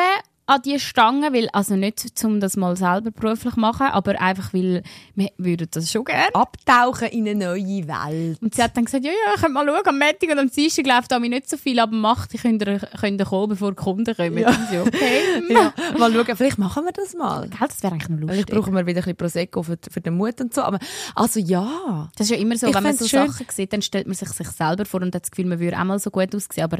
[0.47, 4.83] an die Stangen, weil, also nicht, um das mal selber beruflich machen, aber einfach, weil
[5.15, 6.35] wir würden das schon gerne.
[6.35, 8.43] Abtauchen in eine neue Welt.
[8.43, 10.87] Und sie hat dann gesagt, ja, ja, könnt mal schauen, am Montag und am Dienstag
[10.87, 13.77] läuft da nicht so viel, aber macht, ich könnt ihr, könnt ihr kommen, bevor die
[13.77, 14.39] Kunden kommen.
[14.39, 14.53] Ja.
[14.71, 15.21] So, okay.
[15.49, 17.49] Ja, mal schauen, vielleicht machen wir das mal.
[17.49, 18.55] Gell, das wäre eigentlich noch Vielleicht lustig.
[18.55, 20.63] brauchen wir wieder ein bisschen Prosecco für, für den Mut und so.
[20.63, 20.79] Aber,
[21.15, 22.11] also ja.
[22.17, 23.31] Das ist ja immer so, Ich wenn man so schön.
[23.31, 25.79] Sachen sieht, dann stellt man sich sich selber vor und hat das Gefühl, man würde
[25.79, 26.79] auch mal so gut aussehen, aber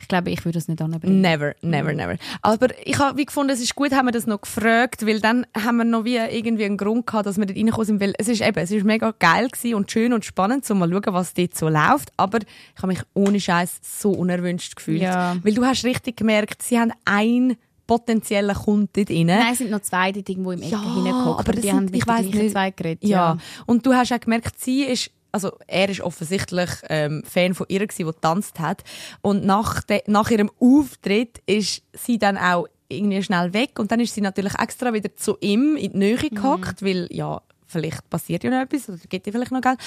[0.00, 1.20] ich glaube, ich würde das nicht anbringen.
[1.20, 2.16] Never, never, never.
[2.42, 5.46] Aber ich habe wie gefunden, es ist gut, haben wir das noch gefragt, weil dann
[5.56, 8.28] haben wir noch wie irgendwie einen Grund gehabt, dass wir dort reingekommen sind, weil es
[8.28, 11.34] ist eben, es ist mega geil gewesen und schön und spannend, um mal schauen, was
[11.34, 15.36] dort so läuft, aber ich habe mich ohne Scheiß so unerwünscht gefühlt, Ja.
[15.42, 19.26] weil du hast richtig gemerkt, sie haben einen potenziellen Kunden dort rein.
[19.26, 21.40] Nein, es sind noch zwei dort irgendwo im Ecken Ja, hingeguckt.
[21.40, 22.50] aber die sind- haben mit ich weiss nicht.
[22.52, 23.04] zwei geredet.
[23.04, 23.36] Ja.
[23.66, 27.80] Und du hast auch gemerkt, sie ist, also er ist offensichtlich ähm, Fan von ihr
[27.80, 28.84] gewesen, die getanzt hat.
[29.20, 34.00] Und nach, de, nach ihrem Auftritt ist sie dann auch irgendwie schnell weg und dann
[34.00, 36.34] ist sie natürlich extra wieder zu ihm in die Nähe Mhm.
[36.34, 39.78] gehockt, weil ja, vielleicht passiert ja noch etwas oder gibt ihr vielleicht noch Geld.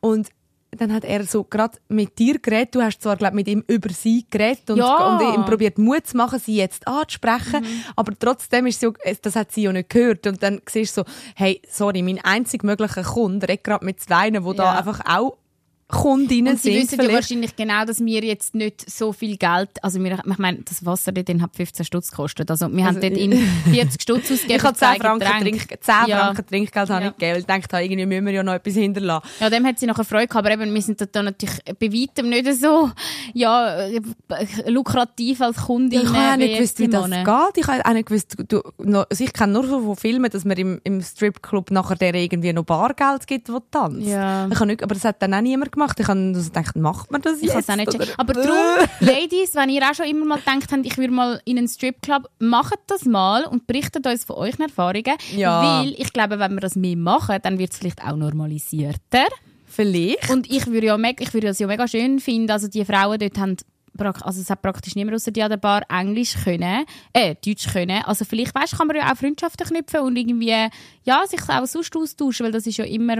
[0.00, 0.28] Und
[0.72, 2.76] dann hat er so gerade mit dir geredet.
[2.76, 5.16] Du hast zwar glaub, mit ihm über sie geredet und, Ja.
[5.16, 7.64] und ihm probiert Mut zu machen, sie jetzt anzusprechen.
[7.96, 10.28] Aber trotzdem ist sie, auch- das hat sie ja nicht gehört.
[10.28, 14.30] Und dann siehst du so, hey, sorry, mein einzig möglicher Kunde redet gerade mit zwei,
[14.30, 14.78] da Ja.
[14.78, 15.38] einfach auch
[15.90, 16.92] Kundinnen Und sie sind.
[16.98, 20.58] wissen ja wahrscheinlich genau, dass wir jetzt nicht so viel Geld, also wir, ich meine,
[20.62, 22.50] das Wasser dort hat 15 Stutz gekostet.
[22.50, 23.32] Also wir haben dort in
[23.70, 24.56] 40 Stutz ausgegeben.
[24.56, 25.40] ich habe für zwei 10 Franken.
[25.40, 26.18] Trink, 10 Ja.
[26.26, 27.10] Franken Trinkgeld habe Ja.
[27.10, 29.26] ich gegeben, weil ich dachte, irgendwie müssen wir ja noch etwas hinterlassen.
[29.40, 32.28] Ja, dem hat sie nachher Freude gehabt, aber eben, wir sind da natürlich bei weitem
[32.28, 32.90] nicht so,
[33.34, 34.00] ja, äh,
[34.66, 36.02] lukrativ als Kundin.
[36.02, 37.56] Ich habe auch nicht gewusst, wie das geht.
[37.56, 40.44] Ich habe auch nicht gewusst, du, noch, also ich kenne nur so von Filmen, dass
[40.44, 44.06] man im, im Stripclub nachher der irgendwie noch Bargeld gibt, wo tanzt.
[44.06, 44.46] Ja.
[44.48, 45.79] Ich habe nicht, aber das hat dann auch niemand gemacht.
[45.98, 47.70] Ich habe also gedacht, macht man das Ich jetzt?
[47.70, 48.06] auch nicht oder?
[48.16, 48.56] Aber darum,
[49.00, 52.28] Ladies, wenn ihr auch schon immer mal gedacht habt, ich würde mal in einen Stripclub,
[52.38, 55.16] macht das mal und berichtet uns von euren Erfahrungen.
[55.36, 55.82] Ja.
[55.82, 59.26] Weil ich glaube, wenn wir das mehr machen, dann wird es vielleicht auch normalisierter.
[59.66, 60.30] Vielleicht.
[60.30, 63.18] Und ich würde ja mega, ich würde es ja mega schön finden, also die Frauen
[63.18, 63.56] dort haben
[64.22, 68.02] also es hat praktisch niemand außer die an der Bar Englisch können, äh, Deutsch können.
[68.04, 70.68] Also vielleicht, weißt, kann man ja auch Freundschaften knüpfen und irgendwie,
[71.04, 73.18] ja, sich auch sonst austauschen, weil das ist ja immer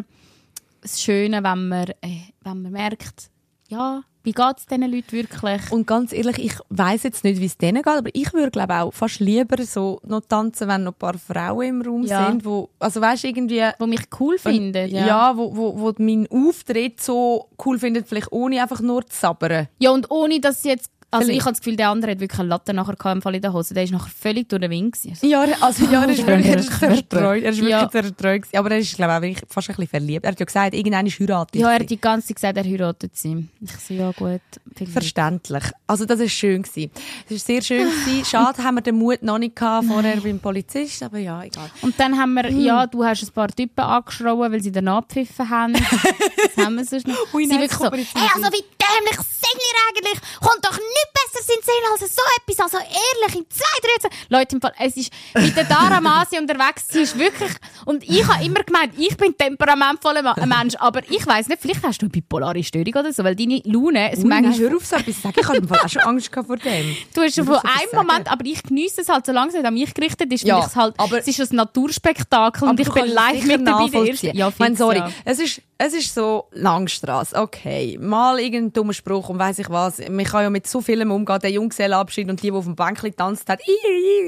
[0.82, 3.30] das Schöne, wenn man, äh, wenn man merkt,
[3.68, 5.70] ja, wie geht es diesen Leuten wirklich?
[5.72, 8.74] Und ganz ehrlich, ich weiß jetzt nicht, wie es denen geht, aber ich würde glaube
[8.80, 12.28] auch fast lieber so noch tanzen, wenn noch ein paar Frauen im Raum Ja.
[12.28, 14.90] sind, wo, also weißt irgendwie, Wo mich cool finden.
[14.90, 15.36] ja, Ja.
[15.38, 19.68] wo, wo, wo meinen Auftritt so cool findet, vielleicht ohne einfach nur zu sabbern.
[19.78, 21.38] ja, und ohne, dass sie jetzt, also Vielleicht.
[21.40, 23.42] ich habe das Gefühl, der andere hat wirklich eine Latte nachher gehabt im Fall in
[23.42, 23.74] der Hose.
[23.74, 24.92] Der ist nachher völlig durch den Wind.
[24.94, 25.28] gewesen.
[25.28, 27.42] Ja, er- also ja, er ist wirklich er zerstreut.
[27.42, 27.90] Er ist wirklich Ja.
[27.90, 28.42] zerstreut.
[28.42, 28.56] gewesen.
[28.56, 30.24] Aber er ist, glaube ich, fast ein bisschen verliebt.
[30.24, 31.60] Er hat ja gesagt, irgendwann ist heiratet.
[31.60, 33.48] Ja, er hat die ganze Zeit gesagt, er heiratet sie.
[33.60, 34.40] Ich so, ja gut.
[34.76, 34.92] vielleicht.
[34.92, 35.64] Verständlich.
[35.86, 36.90] Also das ist schön gewesen.
[37.26, 38.24] Es ist sehr schön gewesen.
[38.30, 41.70] Schade, haben wir den Mut noch nicht gehabt vorher beim Polizist, aber ja, egal.
[41.82, 42.60] Und dann haben wir, Hm.
[42.60, 45.72] ja, du hast ein paar Typen angeschrien, weil sie dann abpfiffen haben.
[46.56, 47.16] das haben wir sonst noch.
[47.34, 48.64] Ui, sie nein, wirklich so, hey, also wie
[48.98, 50.20] dämlich sind ihr eigentlich?
[50.40, 52.64] Kommt doch nicht besser in den Sinn als so etwas.
[52.64, 54.16] Also ehrlich, in zwei, drei, zwei.
[54.28, 57.50] Leute, im Fall, es ist mit der Dara Masi unterwegs, sie ist wirklich,
[57.84, 61.82] und ich habe immer gemeint, ich bin ein temperamentvoller Mensch, aber ich weiss nicht, vielleicht
[61.84, 64.84] hast du eine bipolare Störung oder so, weil deine Laune, es Ui, nein, hör auf
[64.86, 65.36] so etwas zu sagen.
[65.40, 66.96] Ich habe im Fall auch schon Angst vor dem.
[67.14, 68.06] Du hast schon von einem sagen.
[68.06, 70.76] Moment, aber ich geniesse es halt, solange es nicht an mich gerichtet ist, Ja, es
[70.76, 74.14] halt, aber- es ist ein Naturspektakel und ich bin live mit dabei.
[74.32, 75.10] Ja, fix, sorry, ja.
[75.24, 77.96] es ist es ist so Langstrasse, okay.
[77.98, 79.98] Mal irgendein dummer Spruch und weiß ich was.
[80.10, 83.16] Man kann ja mit so vielem umgehen, der Junggesellenabschied und die, die auf dem Bänkchen
[83.16, 83.60] tanzt hat.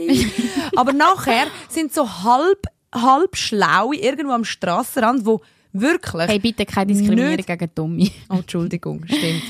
[0.77, 5.43] Aber nachher sind so halb, halb schlaue irgendwo am Strassenrand, wo
[5.75, 6.27] wirklich...
[6.29, 8.11] Hey, bitte keine Diskriminierung Nicht- gegen Tommy.
[8.31, 9.43] Oh, Entschuldigung, stimmt.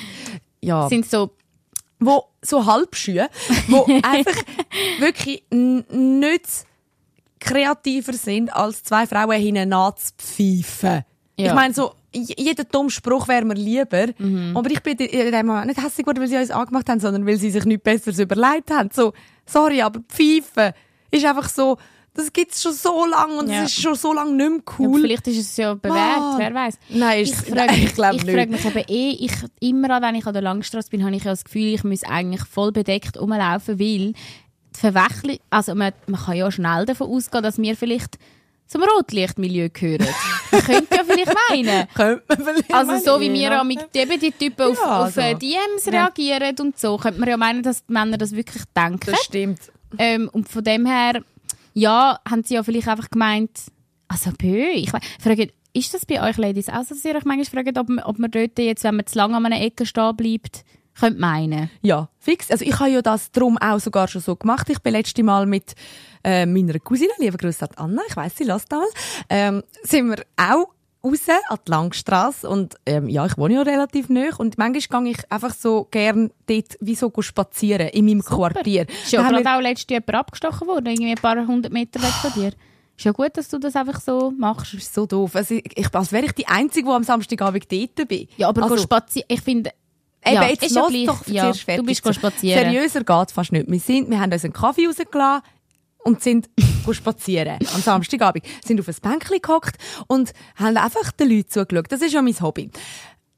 [0.60, 0.88] Ja.
[0.88, 1.30] sind so,
[2.00, 3.28] wo so Halbschühe,
[3.68, 4.36] wo einfach
[4.98, 5.84] wirklich n-
[6.18, 6.46] nicht
[7.38, 11.04] kreativer sind, als zwei Frauen hintereinander zu pfeifen.
[11.42, 11.48] Ja.
[11.50, 14.06] Ich meine, so, jeder dumme Spruch wäre mir lieber.
[14.18, 14.56] Mhm.
[14.56, 17.26] Aber ich bin in dem Moment nicht hässlich geworden, weil sie uns angemacht haben, sondern
[17.26, 18.90] weil sie sich nichts Besseres überlegt haben.
[18.92, 19.12] So,
[19.46, 20.72] sorry, aber pfeifen
[21.10, 21.76] ist einfach so,
[22.14, 23.62] das gibt's schon so lange und Ja.
[23.62, 25.00] es ist schon so lange nicht mehr ja, cool.
[25.00, 26.38] vielleicht ist es ja bewährt, Mann.
[26.38, 26.78] wer weiß.
[26.90, 30.26] Nein, Ich frage mich, ich glaube ich frage mich eben eh, ich, immer wenn ich
[30.26, 33.78] an der Langstrasse bin, habe ich ja das Gefühl, ich muss eigentlich voll bedeckt rumlaufen,
[33.80, 38.18] weil die Verwechslung, also man, man kann ja schnell davon ausgehen, dass wir vielleicht
[38.72, 40.06] zum Rotlichtmilieu gehören.
[40.50, 41.86] könnte ja vielleicht meinen.
[41.94, 43.64] Könnte man vielleicht Also so wie wir ja.
[43.64, 45.38] mit eben die Typen auf, Ja, auf äh, also.
[45.38, 45.92] DMs Ja.
[46.06, 49.10] reagieren und so, könnte man ja meinen, dass die Männer das wirklich denken.
[49.10, 49.60] Das stimmt.
[49.98, 51.22] Ähm, und von dem her,
[51.74, 53.50] ja, haben sie ja vielleicht einfach gemeint,
[54.08, 57.64] also bö, ich frage, ist das bei euch Ladies auch so, dass ihr euch manchmal
[57.64, 60.16] fragt, ob, man- ob man dort jetzt, wenn man zu lange an einer Ecke stehen
[60.16, 60.64] bleibt,
[60.98, 61.70] könnt meinen?
[61.80, 62.50] Ja, fix.
[62.50, 64.68] Also ich habe ja das drum auch sogar schon so gemacht.
[64.68, 65.72] Ich bin letzte Mal mit
[66.24, 68.86] äh, meiner Cousine, liebe Grüße an Anna, ich weiss, sie lässt mal,
[69.28, 70.68] ähm, sind wir auch
[71.04, 75.12] raus an die Langstrasse und ähm, ja, ich wohne ja relativ nah und manchmal gehe
[75.12, 78.86] ich einfach so gern dort wie so spazieren in meinem Quartier.
[78.88, 82.00] Ist ja gerade wir- auch letztes Jahr jemand abgestochen worden, irgendwie ein paar hundert Meter
[82.00, 82.52] weg von dir.
[82.96, 84.74] Ist ja gut, dass du das einfach so machst.
[84.74, 85.34] Das ist so doof.
[85.34, 88.28] Also ich, ich, als wäre ich die Einzige, die am Samstagabend dort bin.
[88.36, 89.70] Ja, aber also, spazieren, ich finde,
[90.24, 91.06] Eben, ja, jetzt ist ja gleich.
[91.06, 92.70] doch ja, du bist spazieren.
[92.70, 93.68] Seriöser geht fast nicht.
[93.68, 95.42] Wir, sind, wir haben uns einen Kaffee rausgelassen
[96.04, 96.50] und sind
[96.92, 98.44] spazieren am Samstagabend.
[98.64, 101.90] Sind auf ein Bänkchen gehockt und haben einfach den Leuten zugeschaut.
[101.90, 102.70] Das ist ja mein Hobby.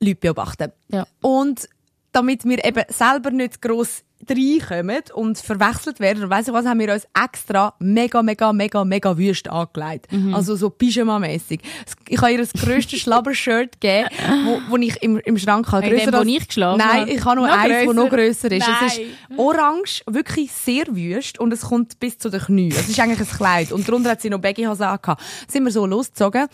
[0.01, 0.73] Leute beobachten.
[0.89, 1.07] Ja.
[1.21, 1.69] Und
[2.15, 6.79] damit wir eben selber nicht gross reinkommen und verwechselt werden, und weiss ich was, haben
[6.81, 10.07] wir uns extra mega, mega, mega, mega wüst angelegt.
[10.33, 11.61] Also so Pyjama-mässig.
[12.09, 14.09] Ich habe ihr das grösste Schlabber-Shirt gegeben,
[14.47, 15.85] wo, wo ich im, im Schrank habe.
[15.85, 18.09] In dem, Grösser wo als- ich geschlafen Nein, ich habe noch Noch eins, das noch
[18.09, 18.49] grösser?
[18.49, 18.69] grösser ist.
[18.83, 19.39] Es ist Nein.
[19.39, 22.71] orange, wirklich sehr wüst und es kommt bis zu den Knien.
[22.73, 25.23] Es ist eigentlich ein Kleid und darunter hat sie noch Baggy-Hose angehabt.
[25.49, 26.47] Sind wir so losgezogen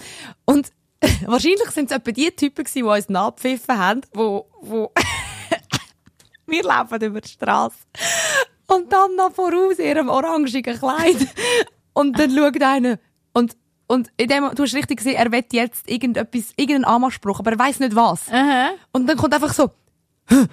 [0.44, 0.70] und
[1.27, 4.90] wahrscheinlich sind es etwa die Typen gewesen, die uns nachgepfiffen haben, wo, wo
[6.50, 7.76] wir laufen über die Straße
[8.66, 11.26] und dann noch voraus in ihrem orangigen Kleid
[11.92, 12.98] und dann schaut einer
[13.32, 17.50] und und in dem, du hast richtig gesehen, er will jetzt irgendetwas, irgendeinen Anmachspruch, aber
[17.50, 18.28] er weiß nicht was.
[18.30, 18.70] Aha.
[18.92, 19.70] Und dann kommt einfach so,
[20.28, 20.46] «Hä?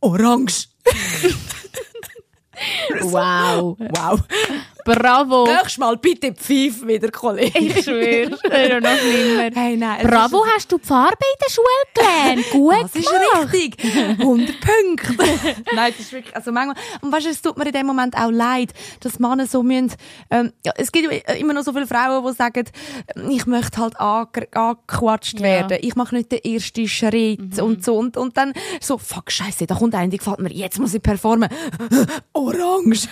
[0.00, 0.68] Orange.
[3.00, 3.76] Wow.
[3.78, 4.20] Wow.
[4.84, 5.46] Bravo.
[5.46, 7.58] Nächstes Mal bitte pfeif wieder, Kollege.
[7.58, 9.50] Ich schwöre, wäre noch schlimmer.
[9.54, 12.50] Hey, nein, Bravo, hast du die Farbe in der Schule gelernt?
[12.52, 13.52] Gut Das ist gemacht.
[13.52, 14.20] richtig.
[14.20, 15.24] 100 Punkte.
[15.74, 18.16] Nein, das ist wirklich, also manchmal, und weißt du, es tut mir in dem Moment
[18.16, 19.92] auch leid, dass Männer so müssen,
[20.30, 22.64] ähm, ja, es gibt immer noch so viele Frauen, die sagen,
[23.16, 25.44] ähm, ich möchte halt ange- angequatscht Ja.
[25.44, 29.66] werden, ich mache nicht den ersten Schritt und so, und, und dann so, fuck, scheiße,
[29.66, 31.48] da kommt einer, die gefällt mir, jetzt muss ich performen.
[32.32, 33.08] Orange.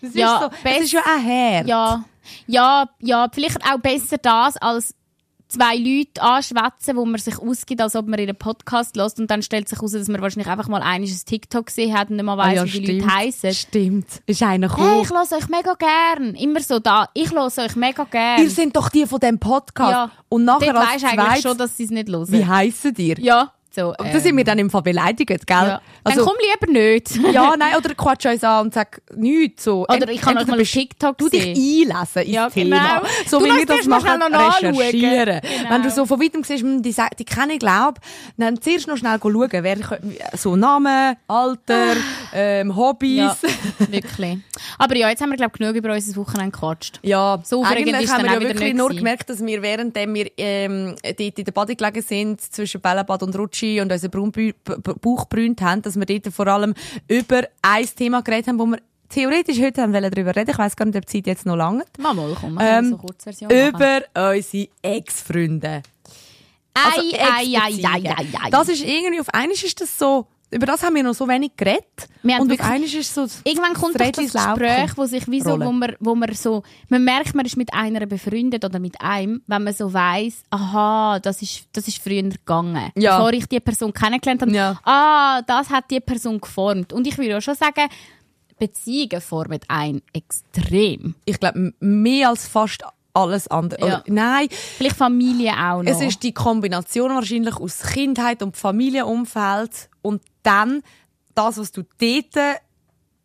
[0.00, 1.64] Das Ja, ist so, es ist ja auch her.
[1.66, 2.04] Ja,
[2.46, 4.94] ja, ja, vielleicht auch besser das als
[5.50, 9.40] zwei Leute anschwätzen, wo man sich ausgibt, als ob man einen Podcast lässt und dann
[9.42, 12.34] stellt sich heraus, dass man wahrscheinlich einfach mal einiges TikTok gesehen hat und nicht mal
[12.38, 13.00] Ah weiss, ja, wie die stimmt.
[13.02, 13.54] Leute heissen.
[13.54, 14.06] Stimmt.
[14.26, 15.02] Ist einer Hey, gekommen.
[15.02, 16.34] ich höre euch mega gern.
[16.34, 17.08] Immer so da.
[17.14, 18.42] Ich höre euch mega gern.
[18.42, 19.90] Ihr sind doch die von dem Podcast.
[19.90, 20.10] ja.
[20.28, 22.30] Und nachher als weisst du eigentlich schon, dass sie es nicht hören.
[22.30, 23.18] wie heissen ihr?
[23.18, 23.88] Ja, so.
[23.98, 25.38] Und da sind wir dann im Fall beleidigt, gell?
[25.48, 25.80] ja.
[26.04, 27.16] Also, dann komm lieber nicht.
[27.32, 29.82] ja, nein, oder quatsch uns an und sag nichts so.
[29.86, 33.00] Oder ich kann euch mal TikTok Du dich einlesen ins Ja, Thema.
[33.00, 33.08] genau.
[33.26, 35.40] So Du wie wir das machen, recherchieren.
[35.40, 35.70] Genau.
[35.70, 37.98] Wenn du so von weitem siehst, hm, die, die kenne ich, glaub,
[38.36, 39.76] dann zuerst noch schnell schauen, wer,
[40.34, 41.94] so Namen, Alter,
[42.34, 43.16] ähm, Hobbys.
[43.18, 43.36] Ja,
[43.90, 44.38] wirklich.
[44.78, 47.00] Aber ja, jetzt haben wir, glaube ich, genug über unser Wochenende gequatscht.
[47.02, 48.98] Ja, So eigentlich haben wir ja wieder wirklich nur gewesen.
[49.04, 53.36] gemerkt, dass wir währenddem wir ähm, dort in der Bade gelegen sind, zwischen Bällebad und
[53.36, 54.10] Rutschi und unseren
[55.00, 56.74] Bauch brünt haben, dass wir dort vor allem
[57.06, 58.78] über ein Thema geredet haben, wo wir
[59.08, 60.50] theoretisch heute haben wollen darüber reden.
[60.50, 61.84] Ich weiss gar nicht, ob die Zeit jetzt noch lange.
[61.98, 63.68] Mal, mal, komm, Ähm, ähm, so Kurzversion machen.
[63.68, 64.02] Über
[64.34, 65.82] unsere Ex-Freunde.
[66.74, 68.06] Ei, Also ei, ei, ei, Ex-Beziehungen.
[68.06, 68.50] ei, ei.
[68.50, 71.52] Das ist irgendwie, auf einmal ist das so, über das haben wir noch so wenig
[71.56, 72.08] geredet.
[72.22, 75.94] Und wirklich- ist so, Irgendwann kommt das Laub Gespräch, wo sich wie so, wo man,
[76.00, 79.74] wo man so, man merkt, man ist mit einer befreundet oder mit einem, wenn man
[79.74, 82.90] so weiss, aha, das ist, das ist früher gegangen.
[82.96, 83.16] Ja.
[83.18, 84.80] Bevor ich die Person kennengelernt habe, Ja.
[84.84, 86.92] ah, das hat die Person geformt.
[86.92, 87.88] Und ich würde auch schon sagen,
[88.58, 91.14] Beziehungen formen einen extrem.
[91.24, 92.82] ich glaube, mehr als fast
[93.14, 93.86] alles andere.
[93.88, 94.02] Ja.
[94.06, 95.90] Nein, Vielleicht Familie auch noch.
[95.90, 100.82] Es ist die Kombination wahrscheinlich aus Kindheit und Familienumfeld und dann
[101.34, 102.60] das, was du dort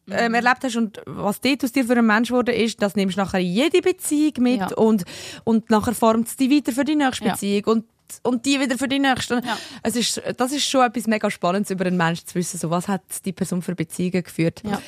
[0.10, 3.18] ähm, erlebt hast und was dort aus dir für ein Mensch geworden ist, das nimmst
[3.18, 4.68] du nachher in jede Beziehung mit Ja.
[4.76, 5.04] und,
[5.46, 7.32] und nachher formt es dich weiter für die nächste Ja.
[7.34, 7.86] Beziehung und
[8.22, 9.36] und die wieder für die nächste.
[9.44, 9.58] Ja.
[9.82, 12.88] Es ist, das ist schon etwas mega Spannendes über einen Menschen zu wissen, so was
[12.88, 14.62] hat die Person für Beziehungen geführt.
[14.64, 14.80] Ja.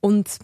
[0.00, 0.38] Und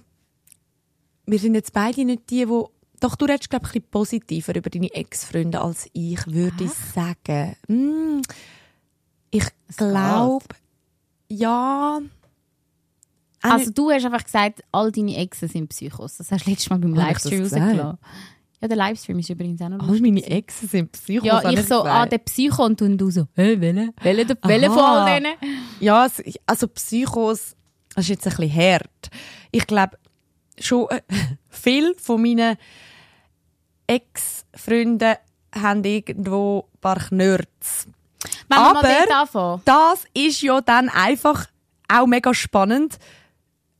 [1.25, 4.93] wir sind jetzt beide nicht die, wo doch du redest glaube ich positiver über deine
[4.93, 7.57] Ex-Freunde als ich, würde ich sagen.
[7.69, 8.21] Mm,
[9.31, 10.45] ich glaube,
[11.33, 12.01] ja.
[13.41, 16.17] Also du hast einfach gesagt, all deine Exen sind Psychos.
[16.17, 17.63] Das hast du letztes Mal beim Livestream gesagt?
[17.63, 17.99] rausgelassen.
[18.61, 20.03] Ja, der Livestream ist übrigens auch noch all lustig.
[20.03, 21.27] meine Exen sind Psychos.
[21.27, 23.93] Ja, ich so, ah, der Psycho und du, und du so, hä, welche?
[24.01, 25.35] Welche, welche von all denen?
[25.81, 26.07] Ja,
[26.47, 27.57] also Psychos,
[27.95, 29.11] das ist jetzt ein bisschen hart.
[29.51, 29.99] Ich glaube,
[30.61, 31.01] schon äh,
[31.49, 32.57] viel von meinen
[33.89, 35.17] Ex-Freunden
[35.53, 37.89] haben irgendwo ein paar Knörz.
[38.57, 39.61] Aber-.
[39.65, 41.47] Das ist ja dann einfach
[41.89, 42.99] auch mega spannend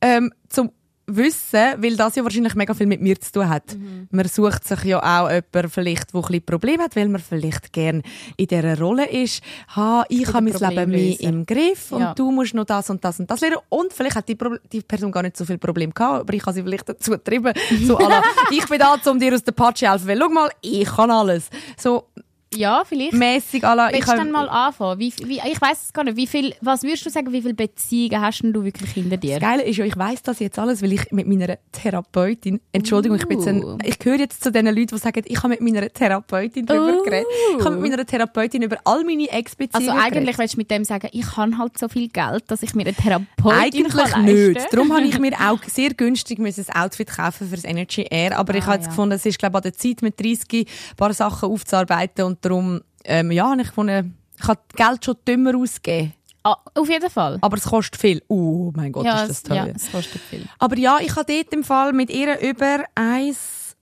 [0.01, 0.71] ähm, zum
[1.05, 3.75] wissen, weil das ja wahrscheinlich mega viel mit mir zu tun hat.
[3.75, 4.07] Mhm.
[4.11, 7.73] Man sucht sich ja auch jemanden vielleicht, der ein bisschen Probleme hat, weil man vielleicht
[7.73, 8.01] gern
[8.37, 9.43] in dieser Rolle ist.
[9.75, 12.13] Ha, ich habe mein Leben mehr im Griff und Ja.
[12.13, 13.57] du musst noch das und das und das lernen.
[13.69, 16.41] Und vielleicht hat die, Pro die Person gar nicht so viel Problem gehabt, aber ich
[16.41, 17.53] habe sie vielleicht dazu getrieben.
[17.85, 20.49] So, la, ich bin da, um dir aus der Patsche zu helfen, weil schau mal,
[20.61, 21.49] ich kann alles.
[21.77, 22.07] So,
[22.55, 23.13] Ja, vielleicht.
[23.13, 24.99] mäßig à la, ich du dann mal anfangen?
[24.99, 26.17] Wie, wie, ich weiß es gar nicht.
[26.17, 29.39] Wie viel, was würdest du sagen, wie viele Beziehungen hast denn du wirklich hinter dir?
[29.39, 33.17] Das Geile ist ja, ich weiss das jetzt alles, weil ich mit meiner Therapeutin, Entschuldigung,
[33.17, 33.77] ich bin jetzt ein, Uh.
[33.83, 37.03] ich gehöre jetzt zu den Leuten, die sagen, ich habe mit meiner Therapeutin darüber Uh.
[37.03, 37.27] geredet.
[37.59, 40.37] Ich habe mit meiner Therapeutin über all meine Ex-Beziehungen Also eigentlich geredet.
[40.39, 42.93] willst du mit dem sagen, ich habe halt so viel Geld, dass ich mir eine
[42.95, 44.73] Therapeutin Eigentlich kann nicht.
[44.73, 48.37] Darum habe ich mir auch sehr günstig müssen ein Outfit kaufen für das Energy Air.
[48.37, 48.89] Aber ich Ah, habe jetzt ja.
[48.91, 52.42] gefunden, es ist glaube ich, an der Zeit mit 30 ein paar Sachen aufzuarbeiten und
[52.43, 56.13] darum, ähm, ja, ich gefunden, ich habe Geld schon dümmer ausgegeben.
[56.43, 57.37] Ah, auf jeden Fall.
[57.41, 58.21] Aber es kostet viel.
[58.27, 59.67] Oh mein Gott, ja, ist das teuer.
[59.67, 60.45] ja, es kostet viel.
[60.59, 63.77] Aber ja, ich habe dort im Fall mit ihr über eins,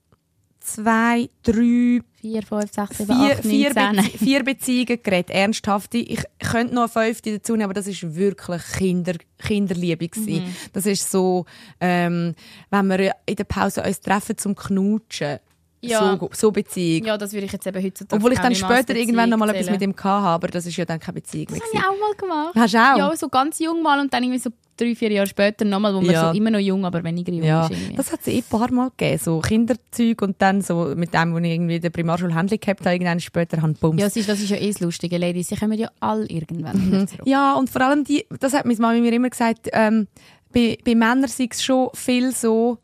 [0.60, 3.96] zwei, drei, Vier, fünf, sechs, sieben, vier, acht, vier, neun, zehn.
[4.04, 5.30] Bezie vier Beziehungen geredet.
[5.30, 5.98] Ernsthafte.
[5.98, 10.44] Ich könnte noch eine fünfte dazu nehmen, aber das ist wirklich Kinder, Kinderliebe gewesen.
[10.44, 10.56] Mhm.
[10.72, 11.46] Das ist so,
[11.80, 12.36] ähm,
[12.70, 15.40] wenn wir in der Pause uns treffen zum Knutschen.
[15.84, 16.16] Ja.
[16.18, 17.06] So, so Beziehung.
[17.06, 19.68] Ja, das würde ich jetzt eben heutzutage Obwohl ich dann später irgendwann noch mal etwas
[19.68, 21.60] mit ihm hatte, aber das ist ja dann keine Beziehung mehr.
[21.60, 22.54] Das habe ich auch mal gemacht.
[22.54, 22.98] Hast du auch?
[22.98, 26.00] Ja, so ganz jung mal und dann irgendwie so drei, vier Jahre später nochmal, wo
[26.00, 26.30] man Ja.
[26.30, 27.72] so immer noch jung, aber weniger jung Ja, ist.
[27.72, 27.96] Irgendwie.
[27.96, 29.18] das hat es eh ein paar Mal gegeben.
[29.22, 32.80] So Kinderzeug und dann so mit dem, wo ich irgendwie in der Primarschule Händchen gehabt
[32.80, 34.00] habe, irgendwann später haben Bums.
[34.00, 35.48] ja, das ist, das ist ja eh das Lustige, Ladies.
[35.48, 37.08] Sie kommen ja alle irgendwann Mhm.
[37.08, 37.26] zurück.
[37.26, 40.06] Ja, und vor allem die, das hat meine Mami mir immer gesagt, ähm,
[40.52, 42.78] bei, bei Männern sei es schon viel so,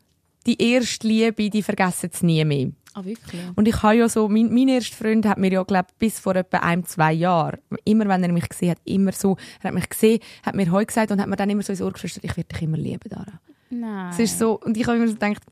[0.45, 2.69] die erste Liebe, die vergessen sie nie mehr.
[2.93, 3.41] Ah, wirklich?
[3.55, 6.35] Und ich habe ja so, mein, mein erster Freund hat mir ja, glaub, bis vor
[6.35, 9.89] etwa ein, zwei Jahren, immer wenn er mich gesehen hat, immer so, er hat mich
[9.89, 12.35] gesehen, hat mir heute gesagt und hat mir dann immer so ins Ohr geflüstert, ich
[12.35, 13.39] werde dich immer lieben, Dara.
[13.69, 14.09] Nein.
[14.11, 15.43] Es ist so, und ich habe immer so gedacht,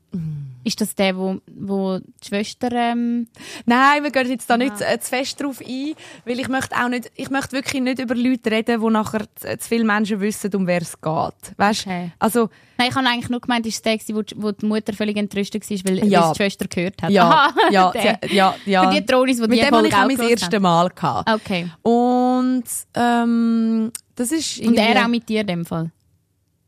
[0.64, 2.70] Ist das der, wo, wo die Schwester...
[2.72, 3.28] Ähm,
[3.64, 6.88] Nein, wir gehen jetzt da nicht äh, zu fest drauf ein, weil ich möchte auch
[6.88, 10.52] nicht, ich möchte wirklich nicht über Leute reden, wo nachher zu, zu viele Menschen wissen,
[10.54, 11.54] um wer es geht.
[11.56, 11.86] Weißt?
[11.86, 12.10] Okay.
[12.18, 15.16] Also, Nein, ich habe eigentlich nur gemeint, ist der, wo, die- wo die Mutter völlig
[15.16, 16.22] entröstet war, weil, Ja.
[16.24, 17.10] weil die Schwester gehört hat.
[17.10, 17.92] ja, Aha, ja,
[18.30, 18.90] ja, ja.
[18.90, 20.60] Für die Tronis, die Mit die dem habe ich auch mein erstes.
[20.60, 21.30] Mal gehabt.
[21.30, 21.70] Okay.
[21.82, 25.90] Und ähm, das ist Und er auch mit dir in dem Fall?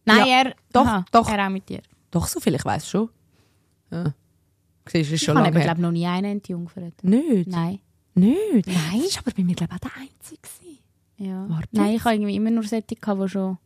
[0.05, 0.55] Nein, Ja, er...
[0.73, 1.29] doch, Aha, doch.
[1.31, 1.81] Er auch mit dir.
[2.11, 3.09] Doch, so viel, ich weiß schon.
[3.91, 4.05] Ja.
[4.87, 5.67] Siehst ist Ich schon habe eben, her.
[5.67, 7.05] glaube noch nie einen entjungfert.
[7.05, 7.47] Nicht?
[7.49, 7.79] Nein.
[8.15, 8.67] Nicht?
[8.67, 9.03] Nein?
[9.05, 10.41] Das war aber bei mir, glaube ich, auch der Einzige.
[11.19, 11.47] Ja.
[11.49, 13.59] Warte Nein, ich habe irgendwie immer nur solche die schon,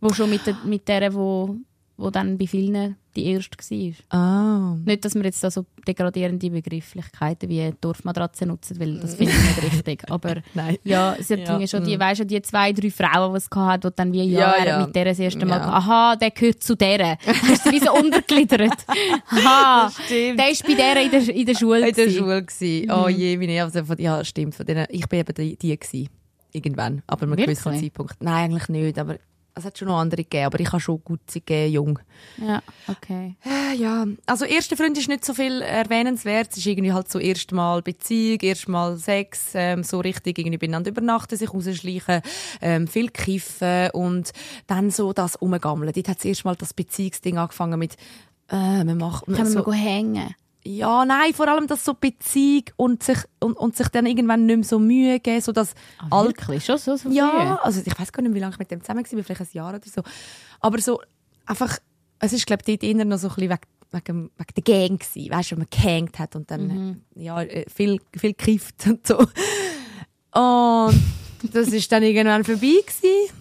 [0.00, 1.56] wo schon mit, der, mit der, wo,
[1.96, 4.18] wo dann bei vielen die erste war.
[4.18, 4.76] Ah.
[4.84, 9.56] Nicht, dass wir jetzt da so degradierende Begrifflichkeiten wie Dorfmatratze nutzen, weil das finde ich
[9.62, 10.10] nicht richtig.
[10.10, 10.76] Aber Nein.
[10.84, 12.00] ja, es hat Ja, schon die, mm.
[12.00, 14.64] weißt du, die zwei, drei Frauen, die es gehabt hat, die dann wie, ja, Ja,
[14.64, 14.86] ja.
[14.86, 15.68] mit der das erste Mal, Ja.
[15.68, 17.18] aha, der gehört zu der.
[17.26, 18.72] Hast du wie so untergliedert.
[19.30, 21.88] Aha, der ist bei der in der, in der Schule.
[21.88, 22.18] in der gewesen.
[22.18, 22.88] Schule gsi.
[22.90, 24.54] Oh je, meine also von, ja stimmt.
[24.54, 26.08] Von denen, ich bin eben die, die gsi.
[26.52, 27.58] Irgendwann, aber an einem Wirklich?
[27.62, 28.16] gewissen Zeitpunkt.
[28.20, 29.16] Nein, eigentlich nicht, aber
[29.54, 31.98] es hat schon noch andere gegeben, aber ich habe schon gut gegeben, jung.
[32.38, 33.36] Ja, okay.
[33.44, 36.48] Äh, ja, also erster Freund ist nicht so viel erwähnenswert.
[36.52, 41.36] Es ist irgendwie halt so erstmal Beziehung, erstmal Sex, ähm, so richtig irgendwie beieinander übernachten,
[41.36, 42.22] sich rausschleichen,
[42.60, 44.32] ähm, viel kiffen und
[44.66, 45.92] dann so das umgammeln.
[45.94, 47.96] Dort hat es erstmal das Beziehungsding angefangen mit
[48.50, 50.34] äh, man macht Können wir so, mal hängen?
[50.64, 54.56] Ja, nein, vor allem das so Beziehung und sich, und, und sich dann irgendwann nicht
[54.56, 55.74] mehr so Mühe geben, so das
[56.10, 56.64] Ah, wirklich?
[56.64, 59.04] Schon so, so ja, also ich weiß gar nicht, wie lange ich mit dem zusammen
[59.10, 60.02] war, vielleicht ein Jahr oder so.
[60.60, 61.00] Aber so
[61.46, 61.78] einfach,
[62.18, 63.60] es ist glaube ich dort eher noch so ein bisschen wegen,
[63.92, 67.00] wegen, wegen der Gang gewesen, weißt du, wenn man gehängt hat und dann Mhm.
[67.16, 69.18] ja äh, viel viel gekifft und so.
[70.32, 71.00] Und
[71.54, 73.32] das ist dann irgendwann vorbei gewesen.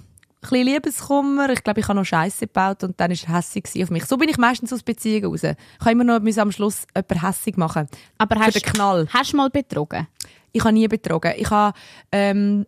[0.42, 1.50] Ein bisschen Liebeskummer.
[1.50, 4.06] Ich glaube, ich habe noch Scheiße gebaut und dann war er hässig auf mich.
[4.06, 5.44] So bin ich meistens aus Beziehungen raus.
[5.44, 7.88] Ich kann immer noch am Schluss jemanden hässig machen.
[8.18, 9.08] Aber Für hast, den Knall.
[9.12, 10.08] hast du mal betrogen?
[10.54, 11.34] Ich habe nie betrogen.
[11.36, 11.78] Ich habe,
[12.12, 12.66] ähm,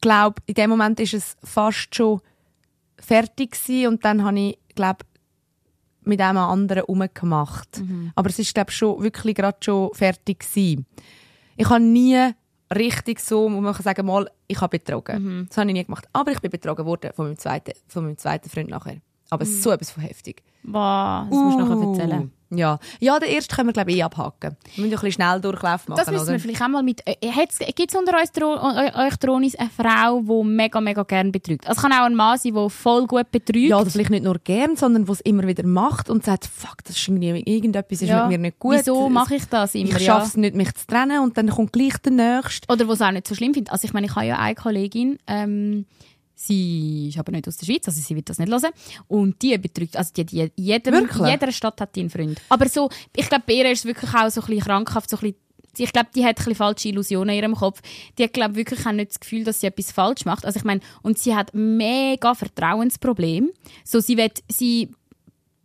[0.00, 2.20] glaube, in dem Moment ist es fast schon
[2.98, 5.04] fertig gewesen und dann habe ich, glaube
[6.02, 7.82] mit einem anderen umgemacht.
[8.14, 10.86] Aber es ist, glaube schon wirklich gerade schon fertig gewesen.
[11.56, 12.30] Ich habe nie
[12.74, 15.46] richtig so, muss man sagen, mal, ich habe betrogen.
[15.48, 16.08] Das habe ich nie gemacht.
[16.12, 19.00] Aber ich bin betrogen worden von meinem zweiten, von meinem zweiten Freund nachher.
[19.30, 20.42] Aber so etwas von heftig.
[20.62, 21.92] Boah, das musst du Uh.
[21.92, 22.32] erzählen.
[22.52, 24.56] Ja, ja den ersten können wir, glaube ich, eh abhaken.
[24.74, 25.96] Wir müssen ja ein bisschen schnell Durchlauf machen.
[25.96, 26.32] Das müssen oder?
[26.32, 27.00] wir vielleicht auch mal mit...
[27.06, 27.14] Äh,
[27.76, 31.64] Gibt es unter uns Dro eu- euch Dronis eine Frau, die mega, mega gerne betrügt?
[31.68, 33.70] Also es kann auch ein Mann sein, der voll gut betrügt.
[33.70, 36.96] Ja, oder vielleicht nicht nur gern, sondern was immer wieder macht und sagt, fuck, das
[36.96, 38.22] ist irgendwie, irgendetwas ist Ja.
[38.26, 38.78] mit mir nicht gut.
[38.78, 39.84] Wieso mache ich das immer?
[39.86, 40.00] Ich ja?
[40.00, 42.66] schaffe es nicht, mich zu trennen und dann kommt gleich der Nächste.
[42.72, 43.72] Oder was auch nicht so schlimm findet.
[43.72, 45.86] Also ich meine, ich habe ja eine Kollegin, ähm,
[46.46, 48.72] sie ist aber nicht aus der Schweiz, also sie wird das nicht hören.
[49.08, 52.40] Und die betrügt, also die, die, jedem, jeder Stadt hat einen Freund.
[52.48, 55.20] Aber so, ich glaube, bei ihr ist wirklich auch so ein bisschen krankhaft, so ein
[55.20, 55.38] bisschen
[55.78, 57.80] ich glaube, die hat ein bisschen falsche Illusionen in ihrem Kopf.
[58.18, 60.44] Die hat, glaube wirklich auch nicht das Gefühl, dass sie etwas falsch macht.
[60.44, 63.50] Also ich meine, und sie hat mega Vertrauensproblem.
[63.84, 64.90] So, sie wird, sie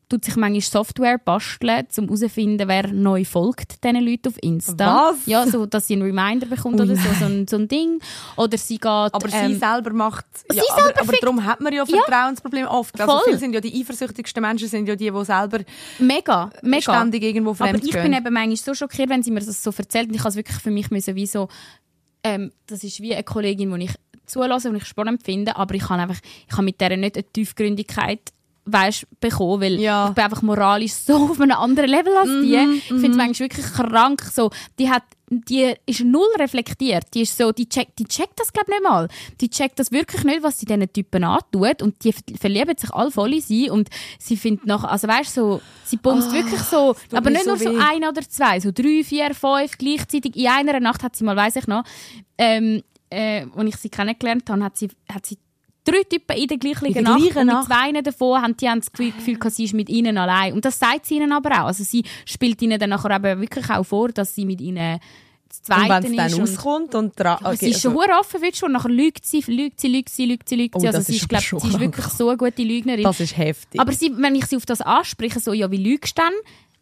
[0.07, 5.11] tut sich manchmal Software basteln, um herauszufinden, wer neu folgt diesen Leuten auf Insta.
[5.11, 5.25] Was?
[5.25, 7.99] Ja, so, dass sie einen Reminder bekommt oder so, so ein, so ein Ding.
[8.37, 8.85] Oder sie geht...
[8.85, 10.25] Aber sie ähm, selber macht.
[10.49, 12.99] sie Ja, aber, selber aber fickt- darum hat man ja Vertrauensprobleme oft.
[13.01, 13.21] Also Voll.
[13.25, 15.59] viele sind ja die eifersüchtigsten Menschen sind ja die, die selber
[15.99, 16.81] Mega, mega.
[16.81, 18.03] ständig irgendwo Aber fremd ich gehen.
[18.03, 20.09] bin eben manchmal so schockiert, wenn sie mir das so erzählt.
[20.09, 21.47] Und ich habe es wirklich für mich müssen, wie so,
[22.23, 23.91] ähm, das ist wie eine Kollegin, die ich
[24.25, 27.23] zulasse und ich spannend finde, aber ich kann einfach, ich habe mit der nicht eine
[27.31, 28.19] Tiefgründigkeit
[28.65, 30.07] weißt, bekommen, weil Ja.
[30.09, 32.57] ich bin einfach moralisch so auf einem anderen Level als die.
[32.57, 34.21] Mhm, ich finde es manchmal wirklich krank.
[34.33, 34.49] So,
[34.79, 37.05] die hat, die ist null reflektiert.
[37.13, 39.07] Die ist so, die checkt, die checkt das glaube nicht mal.
[39.41, 42.91] Die checkt das wirklich nicht, was sie diesen Typen antut und die ver- verlieben sich
[42.91, 43.89] alle voll in sie und
[44.19, 47.71] sie findet nach, also weißt so, sie bumst wirklich so, aber nicht so nur so
[47.71, 47.79] weh.
[47.79, 50.35] ein oder zwei, so drei, vier, fünf gleichzeitig.
[50.35, 51.83] In einer Nacht hat sie mal, weiß ich noch,
[52.37, 55.37] ähm, äh, als ich sie kennengelernt habe, hat sie, hat sie
[55.85, 58.69] drei Typen in der gleichen In der Nacht gleichen und mit zwei davon haben die
[58.69, 60.53] haben das Gefühl, Gefühl sie ist mit ihnen allein.
[60.53, 61.67] Und das sagt sie ihnen aber auch.
[61.67, 64.99] Also sie spielt ihnen dann nachher eben wirklich auch vor, dass sie mit ihnen
[65.67, 66.65] und wenn es dann ist.
[66.65, 67.37] Und dran.
[67.41, 68.71] aber sie ist schon hure offen, wird schon.
[68.71, 70.87] Nachher lügt sie, lügt sie, lügt sie, lügt sie, lügt Oh, sie.
[70.87, 73.03] Also das sie ist glaub, sie ist wirklich so eine gute Lügnerin.
[73.03, 73.79] Das ist heftig.
[73.79, 76.33] Aber sie, wenn ich sie auf das anspreche, so, ja, wie lügst du denn?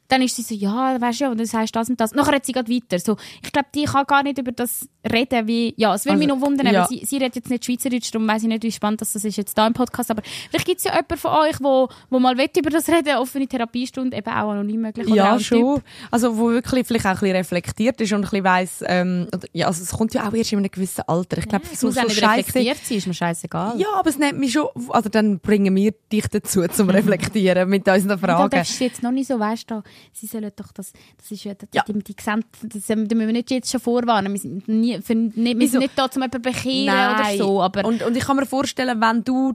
[0.10, 2.14] Dann ist sie so, ja, weißt du ja, und das heißt das und das.
[2.14, 2.99] Nachher hat sie gerade weiter.
[2.99, 6.30] So, ich glaube, die kann gar nicht über das reden, wie, ja, es würde mich
[6.30, 6.86] Also, noch wundern, ja.
[6.88, 9.58] sie, sie redet jetzt nicht Schweizerdeutsch, darum weiss ich nicht, wie spannend das ist jetzt
[9.58, 12.47] da im Podcast, aber vielleicht gibt es ja jemanden von euch, wo, wo mal will
[12.58, 15.08] über das reden, offene Therapiestunde, eben auch anonym möglich.
[15.10, 15.76] ja, schon.
[15.78, 15.84] Typ.
[16.12, 19.68] Also, wo wirklich vielleicht auch ein bisschen reflektiert ist und ein bisschen weiss, ähm, ja,
[19.68, 21.38] also es kommt ja auch erst in einem gewissen Alter.
[21.39, 22.47] Ich glaube, Es so, muss so auch nicht Scheisse.
[22.47, 23.80] reflektiert sein, ist mir scheißegal.
[23.80, 27.88] Ja, aber es nimmt mich schon, also dann bringen wir dich dazu zum Reflektieren mit
[27.88, 28.49] unseren Und Fragen.
[28.51, 29.82] darfst du jetzt noch nicht so, weißt du,
[30.12, 31.84] sie sollen doch das, das ist ja, die, Ja.
[31.88, 34.34] die, die, sehen- das, da müssen wir nicht jetzt schon vorwarnen.
[34.34, 37.62] Wir sind, nie, für, nicht, wir sind nicht da, um jemanden zu bekehren oder so,
[37.62, 39.54] aber und, und ich kann mir vorstellen, wenn du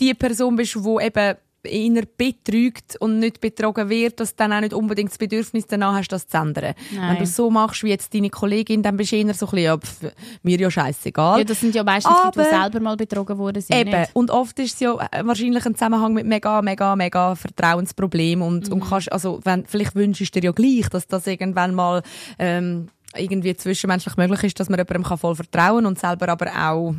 [0.00, 1.36] die Person bist, die eben
[1.66, 5.94] inner betrügt und nicht betrogen wird, dass du dann auch nicht unbedingt das Bedürfnis danach
[5.94, 6.74] hast, das zu ändern.
[6.94, 7.08] Nein.
[7.10, 9.50] Wenn du es so machst wie jetzt deine Kollegin, dann bist du eher so ein
[9.50, 10.12] bisschen, ja, pf,
[10.42, 11.38] mir ja scheißegal.
[11.38, 13.76] ja, das sind ja meistens Leute, die Aber- selber mal betrogen worden sind.
[13.76, 13.90] Eben.
[13.90, 14.10] Nicht?
[14.14, 18.66] Und oft ist es ja äh, wahrscheinlich ein Zusammenhang mit mega, mega, mega Vertrauensproblem und,
[18.68, 18.72] Mhm.
[18.74, 22.02] und kannst, also, wenn, vielleicht wünschst du dir ja gleich, dass das irgendwann mal,
[22.38, 26.94] ähm, irgendwie zwischenmenschlich möglich ist, dass man jemandem kann voll vertrauen und selber aber auch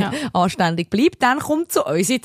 [0.00, 0.10] Ja.
[0.32, 2.20] anständig bleibt, dann kommt zu uns in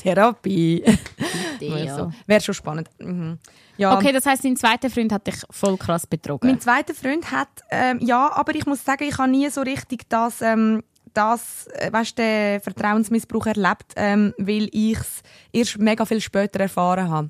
[1.68, 1.86] Therapie.
[1.86, 1.96] Ja.
[1.96, 2.12] so.
[2.28, 2.90] Wäre schon spannend.
[3.00, 3.38] Mhm.
[3.78, 3.98] Ja.
[3.98, 6.50] Okay, das heisst, dein zweiter Freund hat dich voll krass betrogen.
[6.50, 10.08] Mein zweiter Freund hat, ähm, ja, aber ich muss sagen, ich habe nie so richtig
[10.10, 10.84] das, ähm,
[11.14, 17.10] das, äh, weißt, den Vertrauensmissbrauch erlebt, ähm, weil ich es erst mega viel später erfahren
[17.10, 17.30] habe.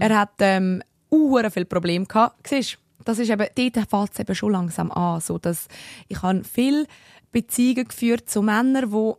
[0.00, 2.46] Er hat ähm, uhren viel Probleme gehabt.
[2.46, 5.68] Siehst, das ist eben, dort fängt es eben schon langsam an, so dass
[6.08, 6.86] ich habe viel
[7.32, 9.12] Beziehungen geführt zu Männern, die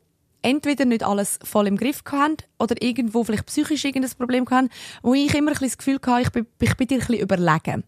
[0.45, 4.69] entweder nicht alles voll im Griff hatten oder irgendwo vielleicht psychisch irgendein Problem hatten,
[5.01, 7.83] wo ich immer ein das Gefühl hatte, ich bin, ich bin dir ein bisschen überlegen.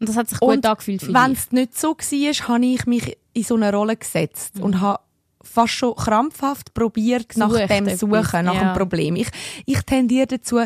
[0.00, 2.86] Und das hat sich gut Und angefühlt für wenn es nicht so war, habe ich
[2.86, 4.98] mich in so eine Rolle gesetzt und habe
[5.42, 8.72] fast schon krampfhaft probiert, nach dem etwas, suchen, nach ja.
[8.72, 9.16] dem Problem.
[9.16, 9.28] Ich,
[9.64, 10.60] ich tendiere dazu,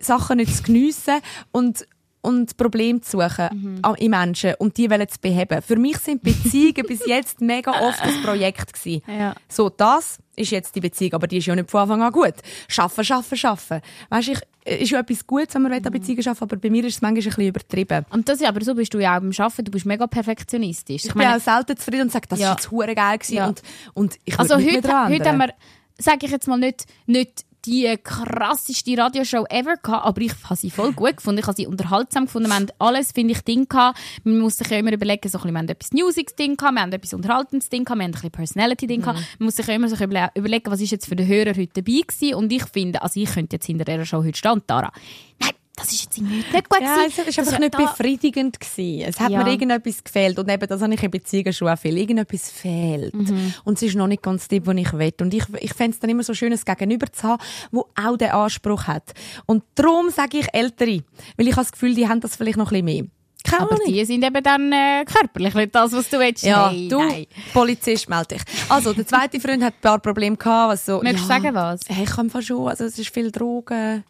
[0.00, 1.86] Sachen nicht zu geniessen und
[2.22, 3.82] und Probleme zu suchen Mhm.
[3.98, 5.60] in Menschen und die wollen zu beheben.
[5.60, 9.02] Für mich sind Beziehungen bis jetzt mega oft ein Projekt gewesen.
[9.06, 9.34] Ja.
[9.48, 12.34] So, das ist jetzt die Beziehung, aber die ist ja nicht von Anfang an gut.
[12.68, 13.80] Schaffen, schaffen, schaffen.
[14.08, 15.84] Weißt du, ich, ist ja etwas Gutes, wenn man Mhm.
[15.86, 18.06] an Beziehungen arbeiten aber bei mir ist es manchmal ein bisschen übertrieben.
[18.10, 21.04] Und das, ja, aber so bist du ja auch beim Arbeiten, du bist mega perfektionistisch.
[21.06, 22.52] Ich bin auch selten zufrieden und sage, das Ja.
[22.54, 23.48] ist jetzt geil gewesen Ja.
[23.48, 23.62] und,
[23.94, 24.74] und ich Also heute,
[25.08, 25.52] heute haben wir,
[25.98, 30.70] sage ich jetzt mal nicht, nicht die krasseste Radioshow ever gehabt, aber ich habe sie
[30.70, 31.38] voll gut gefunden.
[31.40, 32.48] Ich habe sie unterhaltsam gefunden.
[32.48, 33.98] Wir haben alles, finde ich, Ding gehabt.
[34.24, 36.82] Man muss sich ja immer überlegen, so ein bisschen, wir haben etwas Musics-Ding gehabt, wir
[36.82, 39.04] haben etwas Unterhaltendes Ding gehabt, wir haben ein bisschen Personality-Ding Mhm.
[39.04, 39.18] gehabt.
[39.38, 41.68] Man muss sich ja immer so überle überlegen, was ist jetzt für den Hörer heute
[41.82, 42.34] dabei gewesen.
[42.34, 44.92] Und ich finde, also ich könnte jetzt hinter dieser Show heute stehen, Tara,
[45.40, 45.50] nein,
[45.82, 47.10] das ist jetzt irgendwie nicht gut ja, gewesen.
[47.10, 48.60] es war Das einfach nicht da- befriedigend.
[48.60, 49.04] Gewesen.
[49.08, 49.42] Es hat Ja.
[49.44, 50.38] mir irgendetwas gefehlt.
[50.38, 51.96] Und eben, das habe ich in Beziehungen schon auch viel.
[51.98, 53.14] Irgendetwas fehlt.
[53.14, 53.54] Mhm.
[53.64, 55.12] Und es ist noch nicht ganz das, was ich will.
[55.20, 58.16] Und ich, ich fände es dann immer so schön, ein Gegenüber zu haben, wo auch
[58.16, 59.12] den Anspruch hat.
[59.46, 61.02] Und darum sage ich Ältere.
[61.36, 63.04] Weil ich habe das Gefühl, die haben das vielleicht noch ein bisschen mehr.
[63.52, 63.86] Keine Aber Ahnung.
[63.92, 66.42] die sind eben dann äh, körperlich nicht das, was du willst.
[66.44, 67.26] Ja, Nein, du, nein.
[67.52, 68.42] Polizist, melde dich.
[68.68, 70.72] Also, der zweite Freund hat ein paar Probleme gehabt.
[70.72, 71.80] Was so, Möchtest du ja, sagen, was?
[71.88, 74.04] Hey, ich kann fast schon, also es ist viel Drogen.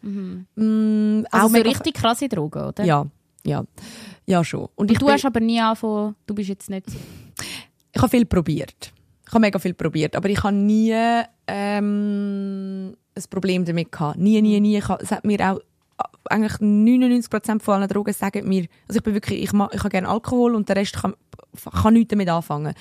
[0.54, 2.84] Mm, Also auch so richtig krasse Drogen, oder?
[2.84, 3.06] Ja,
[3.44, 3.64] ja.
[4.26, 4.68] Ja, schon.
[4.76, 6.86] Und, ich, Und du hast aber nie angefangen, du bist jetzt nicht...
[7.92, 8.92] ich habe viel probiert.
[9.26, 10.94] Ich habe mega viel probiert, aber ich habe nie
[11.48, 14.18] ähm, ein Problem damit gehabt.
[14.18, 14.76] Nie, nie, nie.
[14.78, 15.60] Ich habe, es hat mir auch
[16.28, 19.90] eigentlich 99% von allen Drogen sagen mir, also ich bin wirklich, ich, ma, ich habe
[19.90, 21.14] gerne Alkohol und der Rest kann,
[21.82, 22.74] kann nichts damit anfangen.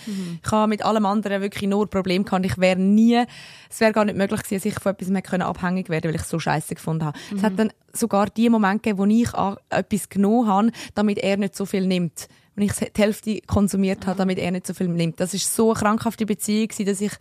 [0.43, 2.45] Ich habe mit allem anderen wirklich nur Probleme gehabt.
[2.45, 3.24] Ich wäre nie,
[3.70, 6.16] es wäre gar nicht möglich gewesen, dass ich von etwas mehr können abhängig werden weil
[6.16, 7.18] ich es so scheiße gefunden habe.
[7.36, 11.38] Es hat dann sogar die Momente gegeben, wo ich an etwas genommen habe, damit er
[11.38, 12.28] nicht so viel nimmt.
[12.55, 15.20] Und ich die Hälfte konsumiert habe, damit er nicht so viel nimmt.
[15.20, 17.14] Das ist so eine krankhafte Beziehung dass ich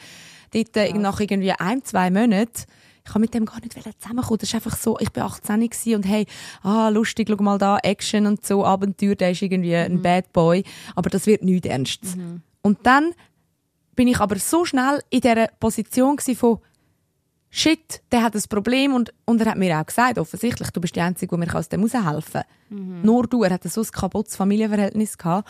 [0.52, 2.64] dort äh, nach irgendwie ein, zwei Monaten
[3.04, 4.38] ich kann mit dem gar nicht zusammenkommen.
[4.38, 6.26] Das ist einfach so, ich bin 18 gewesen und hey,
[6.62, 10.64] ah, lustig, schau mal da, Action und so, Abenteuer, der ist irgendwie ein Bad Boy.
[10.94, 12.00] Aber das wird nicht ernst.
[12.62, 13.12] Und dann
[13.96, 16.58] bin ich aber so schnell in dieser Position von,
[17.50, 20.96] shit, der hat ein Problem und, und er hat mir auch gesagt, offensichtlich, du bist
[20.96, 23.02] die Einzige, die mir aus dem raushelfen kann.
[23.02, 25.48] Nur du, er hat so ein kaputtes Familienverhältnis gehabt.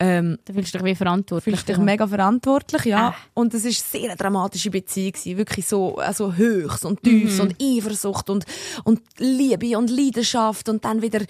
[0.00, 1.54] Ähm, Da fühlst du dich wie verantwortlich.
[1.54, 3.08] fühlst dich mega verantwortlich, ja.
[3.08, 3.14] Ah.
[3.32, 5.36] Und es ist sehr eine dramatische Beziehung gewesen.
[5.38, 8.44] wirklich so, also Höchst und Tiefs und Eifersucht und,
[8.82, 11.20] und Liebe und Leidenschaft und dann wieder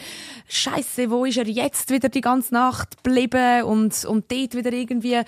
[0.49, 5.15] Scheiße, wo ist er jetzt wieder die ganze Nacht geblieben und, und dort wieder irgendwie
[5.15, 5.25] äh,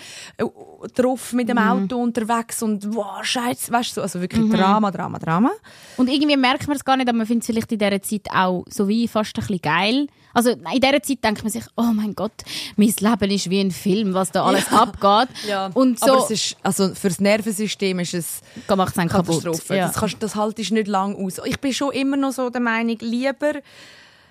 [0.95, 5.51] drauf mit dem Auto unterwegs und wow, Scheiße, weißt du, also wirklich Drama, Drama, Drama.
[5.97, 8.27] Und irgendwie merkt man es gar nicht, aber man findet es vielleicht in dieser Zeit
[8.33, 10.07] auch so wie fast ein bisschen geil.
[10.35, 12.33] Also in dieser Zeit denkt man sich, oh mein Gott,
[12.77, 15.29] mein Leben ist wie ein Film, was da alles abgeht.
[15.75, 18.93] Und so Aber es ist, also fürs Nervensystem ist es kaputt.
[18.95, 19.77] Katastrophe.
[19.77, 19.87] Ja.
[19.87, 21.41] Das, kannst, das haltest du nicht lang aus.
[21.47, 23.53] Ich bin schon immer noch so der Meinung, lieber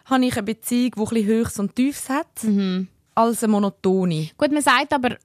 [0.06, 2.88] habe ich eine Beziehung, die ein bisschen Höchst und Tiefs hat, Mhm.
[3.16, 4.30] als eine monotone.
[4.38, 5.18] Gut, man sagt aber,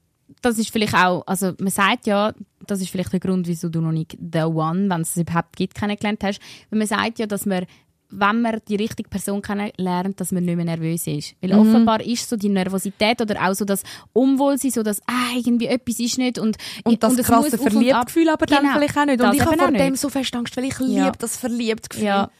[0.42, 2.32] das ist vielleicht auch, also man sagt ja,
[2.66, 5.74] das ist vielleicht der Grund, wieso du noch nicht The One, wenn es überhaupt gibt,
[5.74, 6.40] kennengelernt hast.
[6.70, 7.66] Weil man sagt ja, dass man
[8.12, 11.34] wenn man die richtige Person kennenlernt, dass man nicht mehr nervös ist.
[11.40, 11.60] Weil Mhm.
[11.60, 13.82] offenbar ist so die Nervosität oder auch so das
[14.12, 17.72] Unwohlsein, so dass ah, irgendwie etwas ist nicht und Und das krasse und ab.
[17.72, 19.20] Verliebtgefühl aber dann Genau, vielleicht auch nicht.
[19.22, 20.00] Und ich habe vor dem nicht.
[20.00, 21.04] so fest Angst, weil ich Ja.
[21.06, 22.06] liebe das Verliebtgefühl.
[22.06, 22.30] Ja.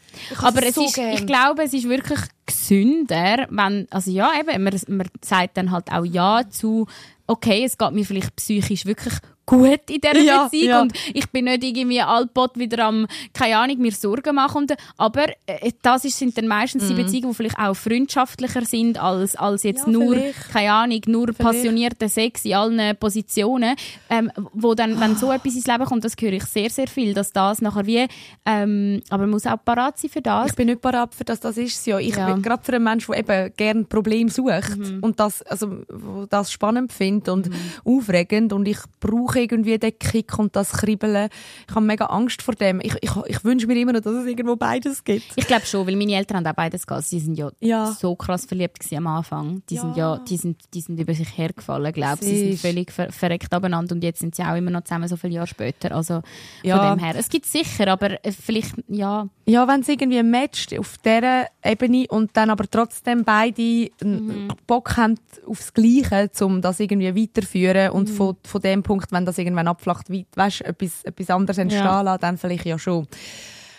[0.43, 1.13] Aber es es so ist, gern.
[1.15, 5.91] ich glaube, es ist wirklich gesünder, wenn, also ja, eben, man, man sagt dann halt
[5.93, 6.87] auch Ja zu,
[7.27, 9.15] okay, es geht mir vielleicht psychisch wirklich
[9.51, 10.83] gut in dieser Ja, Beziehung ja.
[10.83, 14.59] und ich bin nicht irgendwie allpot wieder am, keine Ahnung, mir Sorgen machen.
[14.63, 19.01] Und, aber äh, das ist, sind dann meistens die Beziehungen, die vielleicht auch freundschaftlicher sind
[19.01, 19.93] als, als jetzt Mhm.
[19.93, 20.51] Ja, nur, vielleicht.
[20.51, 23.75] keine Ahnung, nur passionierter Sex in allen Positionen,
[24.09, 27.15] ähm, wo dann, wenn so etwas ins Leben kommt, das höre ich sehr, sehr viel,
[27.15, 28.07] dass das nachher wie,
[28.45, 30.51] ähm, aber man muss auch parat sein für das.
[30.51, 31.99] Ich bin nicht parat für das, das ist ja.
[31.99, 32.17] Ich.
[32.17, 32.27] Mhm.
[32.27, 35.83] bin gerade für einen Menschen, der eben gerne Probleme sucht und das, also,
[36.29, 37.51] das spannend findet und
[37.85, 41.29] aufregend und ich brauche irgendwie den Kick und das Kribbeln.
[41.69, 42.81] Ich habe mega Angst vor dem.
[42.81, 45.27] Ich, ich, ich wünsche mir immer noch, dass es irgendwo beides gibt.
[45.37, 47.05] Ich glaube schon, weil meine Eltern haben auch beides gehabt.
[47.07, 47.93] Sie sind ja, Ja.
[47.93, 49.63] so krass verliebt am Anfang.
[49.71, 52.29] Die sind ja, die sind, die sind über sich hergefallen, glaube ich.
[52.29, 55.17] Sie sind völlig ver verreckt abeinander und jetzt sind sie auch immer noch zusammen, so
[55.17, 55.95] viele Jahre später.
[55.95, 56.23] Also
[56.63, 56.79] Ja.
[56.79, 57.15] von dem her.
[57.17, 59.29] Es gibt sicher, aber äh, vielleicht, ja.
[59.47, 64.49] Ja, wenn es irgendwie matcht auf dieser Ebene und dann aber trotzdem beide Mhm.
[64.67, 65.17] Bock haben
[65.47, 67.97] aufs Gleiche, um das irgendwie weiterführen Mhm.
[67.97, 71.85] und von, von dem Punkt, wenn das irgendwann abflacht, weit, weißt, etwas, etwas anderes entstehen
[71.85, 72.01] Ja.
[72.03, 73.07] lassen, dann vielleicht ja schon.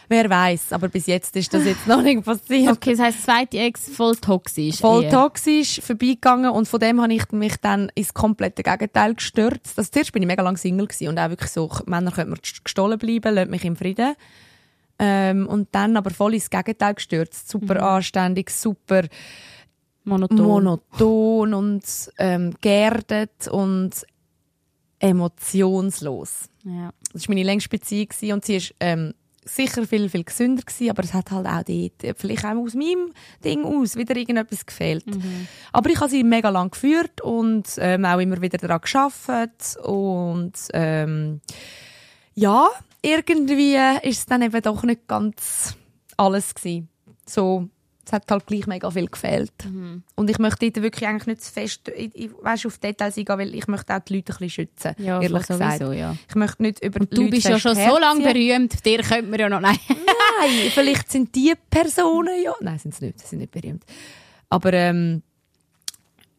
[0.10, 2.70] Wer weiß, aber bis jetzt ist das jetzt noch nicht passiert.
[2.74, 4.80] Okay, das heisst, zweite Ex voll toxisch.
[4.80, 5.10] Voll eher.
[5.12, 9.78] toxisch vorbeigegangen und von dem habe ich mich dann ins komplette Gegenteil gestürzt.
[9.78, 12.38] Das, zuerst bin ich mega lang Single gewesen und auch wirklich so, Männer können mir
[12.64, 14.16] gestohlen bleiben, lasst mich im Frieden.
[15.00, 17.50] Ähm, und dann aber voll ins Gegenteil gestürzt.
[17.50, 17.80] Super Mhm.
[17.84, 19.04] anständig, super
[20.04, 20.38] Monoton.
[20.46, 21.84] monoton und
[22.18, 23.92] ähm, geerdet und
[25.02, 26.48] emotionslos.
[26.64, 26.92] ja.
[27.12, 31.04] Das war meine längste Beziehung und sie ist ähm, sicher viel, viel gesünder gewesen, aber
[31.04, 33.12] es hat halt auch dort, äh, vielleicht auch aus meinem
[33.44, 35.06] Ding aus, wieder irgendetwas gefehlt.
[35.74, 40.54] Aber ich habe sie mega lang geführt und ähm, auch immer wieder daran geschafft und
[40.74, 41.42] ähm,
[42.36, 42.70] ja,
[43.02, 45.76] irgendwie ist es dann eben doch nicht ganz
[46.18, 46.88] alles gewesen.
[47.26, 47.70] So,
[48.06, 49.54] es hat halt gleich mega viel gefehlt.
[50.16, 51.92] Und ich möchte dort wirklich eigentlich nicht zu fest
[52.42, 55.44] weißt, auf Details eingehen, weil ich möchte auch die Leute ein bisschen schützen, Ja, ehrlich
[55.46, 55.94] sowieso, gesagt.
[55.96, 56.16] ja.
[56.28, 59.30] Ich möchte nicht über die Du Leute bist ja schon so lange berühmt, dir könnte
[59.30, 59.78] man ja noch, nein.
[59.90, 62.54] Nein, vielleicht sind die Personen ja...
[62.62, 63.84] Nein, sind sie nicht, sie sind nicht berühmt.
[64.50, 65.22] Aber ähm,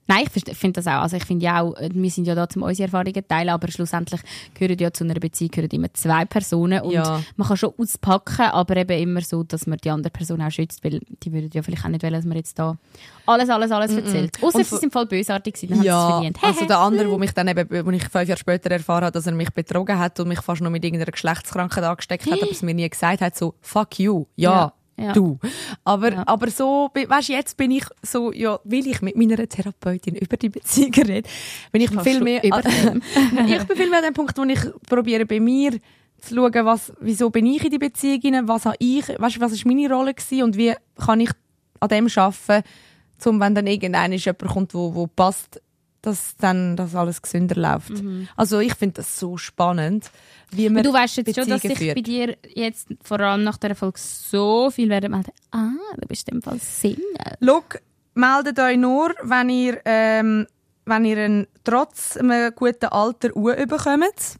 [0.09, 1.03] Nein, ich finde das auch.
[1.03, 3.68] Also ich finde ja auch, äh, wir sind ja da zum unsere Erfahrungen teilen, aber
[3.70, 4.20] schlussendlich
[4.55, 6.80] gehören ja zu einer Beziehung gehören immer zwei Personen.
[6.82, 7.20] Und Ja.
[7.36, 10.82] man kann schon auspacken, aber eben immer so, dass man die andere Person auch schützt,
[10.84, 12.76] weil die würden ja vielleicht auch nicht wollen, dass man jetzt da
[13.26, 14.36] alles, alles, alles erzählt.
[14.42, 17.18] Außer sie sind voll bösartig gewesen, dann haben sie es ja, also der andere, wo
[17.18, 20.18] mich dann eben, wo ich fünf Jahre später erfahren habe, dass er mich betrogen hat
[20.18, 23.36] und mich fast noch mit irgendeiner Geschlechtskrankheit angesteckt hat, aber es mir nie gesagt hat,
[23.36, 25.12] so, fuck you, ja, Ja, ja.
[25.12, 25.38] du.
[25.84, 26.22] Aber, Ja.
[26.26, 30.36] aber so, weißt du, jetzt bin ich so, ja, will ich mit meiner Therapeutin über
[30.36, 31.28] die Beziehung reden,
[31.70, 33.03] bin ich viel mehr, übertrieben.
[33.47, 35.72] ich bin viel mehr an dem Punkt, wo ich probiere bei mir
[36.20, 39.40] zu schauen, was, wieso bin ich in die Beziehung hinein, was habe ich, weißt, du,
[39.40, 40.74] was ist meine Rolle gewesen und wie
[41.05, 41.30] kann ich
[41.80, 42.68] an dem arbeiten,
[43.24, 45.62] um, wenn dann irgendeiner jemand kommt, wo, wo passt,
[46.03, 47.92] dass dann das alles gesünder läuft.
[48.36, 50.11] Also ich finde das so spannend,
[50.50, 51.94] wie man du weißt jetzt schon, dass sich führt.
[51.94, 55.32] bei dir jetzt vor allem nach dieser Folge so viel werden melden.
[55.53, 56.98] Ah, du bist in dem Fall Single.
[57.40, 57.80] Look,
[58.14, 60.46] meldet euch nur, wenn ihr, ähm,
[60.84, 64.38] wenn ihr einen, trotz einem guten Alter Uhr bekommt.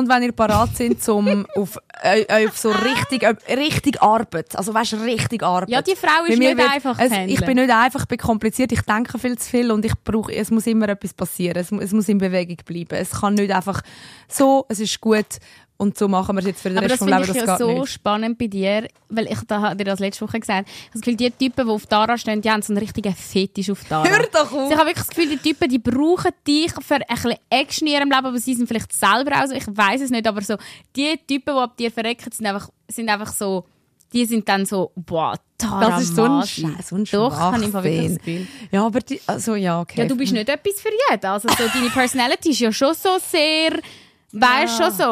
[0.00, 4.56] Und wenn ihr parat sind, um auf, äh, äh, auf so richtig, äh, richtig Arbeit,
[4.56, 5.68] also weißt richtig Arbeit.
[5.70, 7.12] Ja, die Frau ist nicht wird- einfach es.
[7.26, 10.34] Ich bin nicht einfach, ich bin kompliziert, ich denke viel zu viel und ich brauche,
[10.34, 12.96] es muss immer etwas passieren, es, es muss in Bewegung bleiben.
[12.98, 13.82] Es kann nicht einfach
[14.28, 15.26] so, es ist gut
[15.80, 17.40] und so machen wir es jetzt für den Aber Rest das vom finde Leben, ich
[17.42, 17.92] das ja geht so nicht.
[17.92, 21.00] spannend bei dir, weil ich da habe dir das letzte Woche gesagt, ich habe das
[21.00, 24.06] Gefühl, die Typen, die auf Tara stehen, die haben so einen richtigen Fetisch auf Tara.
[24.06, 24.58] Hör doch auf!
[24.58, 27.86] Also ich habe wirklich das Gefühl, die Typen, die brauchen dich für ein bisschen Action
[27.88, 30.42] in ihrem Leben, aber sie sind vielleicht selber auch so, ich weiß es nicht, aber
[30.42, 30.56] so,
[30.94, 33.64] die Typen, die ab dir verrecken, sind einfach, sind einfach so,
[34.12, 36.42] die sind dann so, boah, Tara Das ist so ein.
[36.46, 38.46] Scheiß, so ein Doch, habe ich wirklich das Gefühl.
[38.70, 40.00] Ja, aber die, also ja, okay.
[40.02, 41.24] Ja, du bist nicht etwas für jeden.
[41.26, 43.78] Also so, deine Personality ist ja schon so sehr,
[44.32, 45.04] weißt schon so,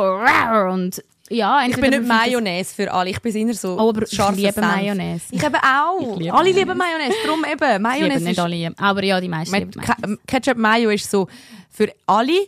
[0.72, 3.10] und ja, Ich bin nicht Mayonnaise für alle.
[3.10, 4.60] Ich bin eher so Oh, aber ich liebe.
[4.62, 5.24] Mayonnaise.
[5.30, 6.00] Ich eben auch.
[6.00, 6.58] Ich liebe alle Mayonnaise.
[6.58, 7.14] lieben Mayonnaise.
[7.24, 7.62] Darum eben.
[7.62, 10.16] es- Ich Mayonnaise liebe nicht alle, aber ja, die meisten lieben Mayonnaise.
[10.16, 11.28] Ke- Ketchup Mayo ist so
[11.70, 12.46] für alle.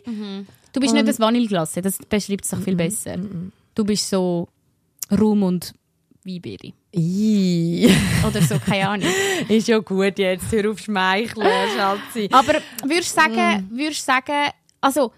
[0.73, 3.17] Du bist nicht das Vanilleglasse, das beschreibt es doch viel besser.
[3.75, 4.47] Du bist so
[5.11, 5.73] Rum und
[6.25, 6.73] Weinbeere.
[8.27, 9.07] Oder so, keine Ahnung.
[9.47, 10.51] ist ja gut jetzt.
[10.51, 11.47] Hör auf schmeicheln,
[11.77, 12.29] Schatzi.
[12.31, 12.53] Aber
[12.83, 14.51] würdest du sagen, würdest du sagen,
[14.81, 15.11] also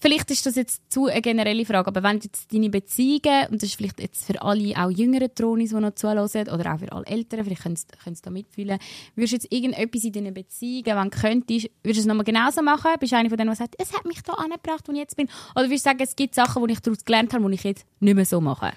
[0.00, 3.62] vielleicht ist das jetzt zu eine generelle Frage, aber wenn du jetzt deine Beziehungen, und
[3.62, 6.92] das ist vielleicht jetzt für alle auch jüngeren Tronis, die noch zuhören, oder auch für
[6.92, 8.78] alle Älteren, vielleicht können sie da mitfühlen,
[9.14, 12.62] würdest du jetzt irgendetwas in deinen Beziehungen, wenn du könntest, würdest du es nochmal genauso
[12.62, 12.90] machen?
[13.00, 15.16] Bist du eine von denen, die sagt, es hat mich da angebracht, wo ich jetzt
[15.16, 15.28] bin?
[15.54, 17.86] Oder würdest du sagen, es gibt Sachen, die ich daraus gelernt habe, die ich jetzt
[18.00, 18.72] nicht mehr so mache?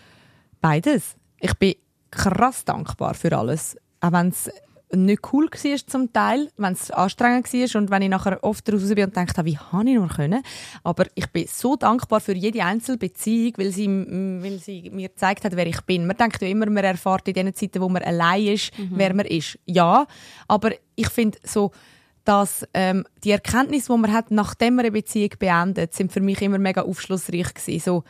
[0.62, 1.16] Beides.
[1.40, 1.76] Ich bin
[2.12, 3.78] krass dankbar für alles.
[4.00, 4.50] Auch wenn es
[4.94, 8.88] nicht cool war zum Teil, wenn es anstrengend war und wenn ich nachher oft raus
[8.94, 10.44] bin und denke, wie habe ich nur können.
[10.84, 15.44] Aber ich bin so dankbar für jede einzelne Beziehung, weil sie, weil sie mir gezeigt
[15.44, 16.08] hat, wer ich bin.
[16.08, 19.26] Man denkt ja immer, man erfährt in den Zeiten, wo man allein ist, wer man
[19.26, 19.58] ist.
[19.66, 20.06] Ja,
[20.48, 21.72] aber ich finde so,
[22.24, 26.42] dass ähm, die Erkenntnis, die man hat, nachdem man eine Beziehung beendet, sind für mich
[26.42, 27.80] immer mega aufschlussreich gewesen.
[27.80, 28.04] So,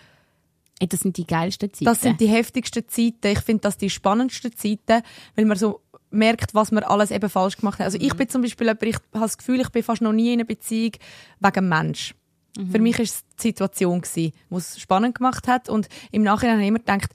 [0.80, 1.86] das sind die geilsten Zeiten.
[1.86, 3.28] das sind die heftigsten Zeiten.
[3.28, 5.04] Ich finde das die spannendsten Zeiten,
[5.36, 5.82] weil man so
[6.12, 7.86] merkt, was man alles eben falsch gemacht hat.
[7.86, 10.34] Also ich bin zum Beispiel jemand, ich habe das Gefühl, ich bin fast noch nie
[10.34, 10.92] in einer Beziehung
[11.40, 12.14] wegen Mensch.
[12.70, 16.64] Für mich war es die Situation, die es spannend gemacht hat und im Nachhinein habe
[16.64, 17.14] ich immer gedacht,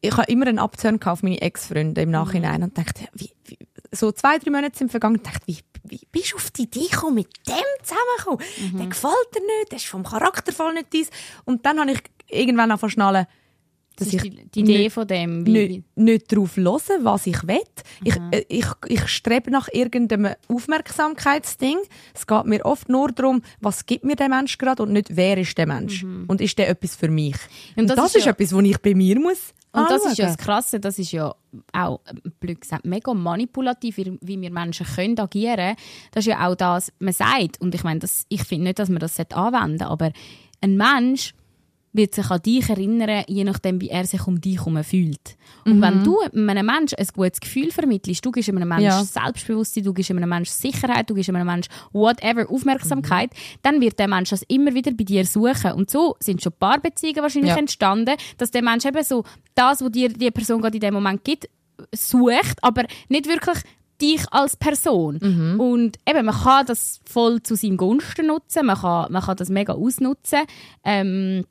[0.00, 3.58] ich habe immer einen gehabt auf meine Ex-Freunde im Nachhinein und dachte, wie, wie,
[3.90, 6.86] so zwei, drei Monate sind vergangen und dachte, wie, wie bist du auf die Idee
[6.88, 8.78] gekommen, mit dem zusammenzukommen?
[8.78, 11.10] Der gefällt dir nicht, der ist vom Charakter voll nicht dies.
[11.44, 13.26] Und dann habe ich irgendwann angefangen zu
[13.96, 15.46] das ist die, die Idee nicht- von dem.
[15.46, 17.58] Wie, nicht, nicht darauf hören, was ich will.
[18.04, 21.78] Ich, äh, ich, ich strebe nach irgendeinem Aufmerksamkeitsding.
[22.14, 25.38] Es geht mir oft nur darum, was gibt mir der Mensch gerade und nicht, wer
[25.38, 26.04] ist der Mensch.
[26.04, 27.36] Und ist der etwas für mich?
[27.76, 30.26] Und, das das, ist ja- etwas, was ich bei mir muss Und das ist ja
[30.26, 30.26] anschauen.
[30.26, 31.34] das Krasse, das ist ja
[31.72, 35.76] auch, äh, blöd gesagt, mega manipulativ, wie, wir Menschen können agieren.
[36.12, 38.88] Das ist ja auch das, man sagt, und ich meine, das, ich finde nicht, dass
[38.88, 40.12] man das anwenden sollte, aber
[40.60, 41.34] ein Mensch
[41.94, 45.36] wird sich an dich erinnern, je nachdem, wie er sich um dich herum fühlt.
[45.66, 45.82] Und Mhm.
[45.82, 49.04] wenn du einem Menschen ein gutes Gefühl vermittelst, du gibst einem Menschen Ja.
[49.04, 53.58] Selbstbewusstsein, du gibst einem Menschen Sicherheit, du gibst einem Menschen whatever, Aufmerksamkeit, Mhm.
[53.62, 55.72] dann wird der Mensch das immer wieder bei dir suchen.
[55.72, 57.58] Und so sind schon Paarbeziehungen wahrscheinlich Ja.
[57.58, 59.24] entstanden, dass der Mensch eben so
[59.54, 61.48] das, was dir die Person gerade in dem Moment gibt,
[61.94, 63.58] sucht, aber nicht wirklich
[64.00, 65.18] dich als Person.
[65.22, 65.60] Mhm.
[65.60, 69.48] Und eben, man kann das voll zu seinem Gunsten nutzen, man kann, man kann das
[69.48, 70.40] mega ausnutzen.
[70.84, 71.44] Ähm,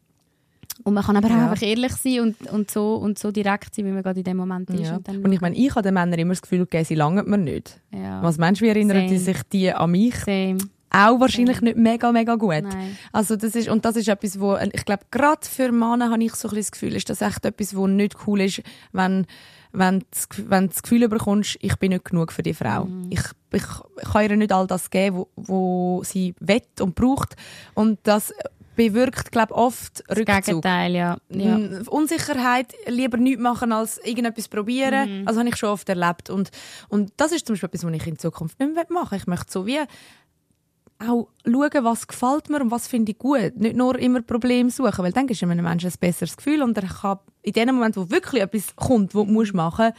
[0.83, 1.49] und man kann aber auch Ja.
[1.49, 4.37] einfach ehrlich sein und, und, so, und so direkt sein, wie man gerade in dem
[4.37, 4.81] Moment ist.
[4.81, 4.97] Ja.
[4.97, 7.29] Und, dann Und ich meine, ich habe den Männern immer das Gefühl gegeben, sie langen
[7.29, 7.79] mir nicht.
[7.91, 8.21] ja.
[8.23, 9.35] Was meinst du, wie erinnern die Same.
[9.37, 10.15] sich die an mich?
[10.15, 10.57] Same.
[10.93, 12.63] Auch wahrscheinlich nicht mega, mega gut.
[12.63, 12.97] Nein.
[13.13, 16.35] Also das ist, und das ist etwas, wo, ich glaube, gerade für Männer habe ich
[16.35, 18.61] so ein bisschen das Gefühl, ist das echt etwas, wo nicht cool ist,
[18.91, 19.25] wenn,
[19.71, 22.85] wenn, du das wenn das Gefühl bekommst, ich bin nicht genug für die Frau.
[22.85, 23.07] Mhm.
[23.09, 23.21] Ich,
[23.53, 23.63] ich,
[24.01, 27.37] ich kann ihr nicht all das geben, wo, wo sie will und braucht.
[27.73, 28.33] Und das
[28.75, 30.45] bewirkt, glaube oft Das Rückzug.
[30.45, 31.17] Gegenteil, ja.
[31.29, 31.59] ja.
[31.87, 35.21] Unsicherheit, lieber nichts machen als irgendetwas probieren.
[35.21, 35.27] Mhm.
[35.27, 36.29] Also habe ich schon oft erlebt.
[36.29, 36.51] Und,
[36.89, 39.17] und das ist zum Beispiel etwas, was ich in Zukunft nicht mehr machen.
[39.17, 39.79] Ich möchte so wie
[40.99, 43.57] auch schauen, was gefällt mir und was finde ich gut.
[43.57, 46.87] Nicht nur immer Probleme suchen, weil dann ist einem Menschen ein besseres Gefühl und er
[46.87, 49.93] kann in dem Moment, wo wirklich etwas kommt, was du musst machen was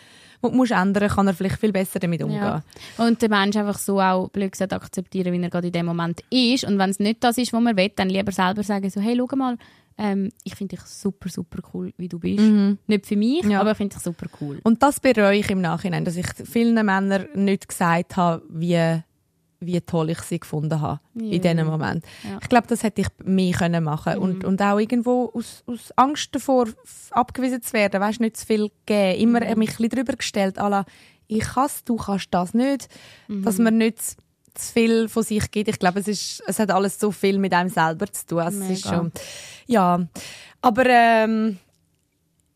[0.50, 2.40] du musst ändern kann er vielleicht viel besser damit umgehen.
[2.42, 2.62] Ja.
[2.98, 6.22] Und der Mensch einfach so auch, blöd gesagt, akzeptieren, wie er gerade in dem Moment
[6.30, 6.64] ist.
[6.64, 9.16] Und wenn es nicht das ist, was man will, dann lieber selber sagen, so, hey,
[9.16, 9.56] schau mal,
[9.98, 12.42] ähm, ich finde dich super, super cool, wie du bist.
[12.86, 13.60] Nicht für mich, Ja.
[13.60, 14.58] aber ich finde dich super cool.
[14.62, 19.02] Und das bereue ich im Nachhinein, dass ich vielen Männern nicht gesagt habe, wie,
[19.66, 21.32] wie toll ich sie gefunden habe Ja.
[21.32, 22.04] in diesem Moment.
[22.24, 22.38] Ja.
[22.42, 24.48] Ich glaube, das hätte ich mehr können machen und, Mhm.
[24.48, 26.66] und auch irgendwo aus, aus Angst davor,
[27.10, 29.20] abgewiesen zu werden, weißt, nicht zu viel geben.
[29.20, 29.58] Immer Mhm.
[29.58, 30.84] mich ein bisschen drüber gestellt, la,
[31.28, 32.88] ich kann du kannst das nicht,
[33.28, 33.42] Mhm.
[33.44, 34.16] dass man nicht zu-
[34.74, 35.68] viel von sich gibt.
[35.70, 38.40] Ich glaube, es, ist, es hat alles so viel mit einem selber zu tun.
[38.40, 39.10] Es ist schon,
[39.66, 40.06] ja,
[40.60, 41.56] aber ähm,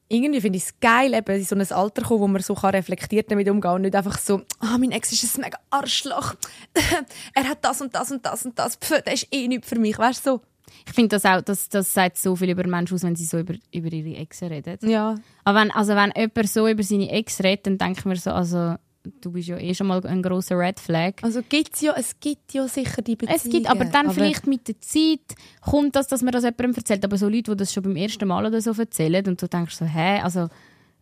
[0.08, 2.70] irgendwie finde ich es geil, eben in so ein Alter kommen, wo man so kann
[2.70, 6.34] reflektiert damit umgehen und nicht einfach so, ah, mein Ex ist ein mega Arschloch,
[7.34, 9.78] er hat das und das und das und das, Pff, der ist eh nicht für
[9.78, 10.40] mich, weißt du, so.
[10.86, 13.38] Ich finde das auch, das, das sagt so viel über Menschen aus, wenn sie so
[13.38, 14.78] über, über ihre Ex reden.
[14.88, 15.16] Ja.
[15.44, 18.30] Aber wenn, also wenn jemand so über seine Ex redet, dann denke ich mir so,
[18.30, 18.76] also
[19.20, 21.14] du bist ja eh schon mal ein großer Red Flag.
[21.22, 23.40] Also gibt's ja, es gibt ja sicher die Beziehungen.
[23.44, 25.20] Es gibt, aber dann vielleicht mit der Zeit
[25.60, 27.04] kommt das, dass man das jemandem erzählt.
[27.04, 29.76] Aber so Leute, die das schon beim ersten Mal oder so erzählen und du denkst
[29.76, 30.48] so, hä, also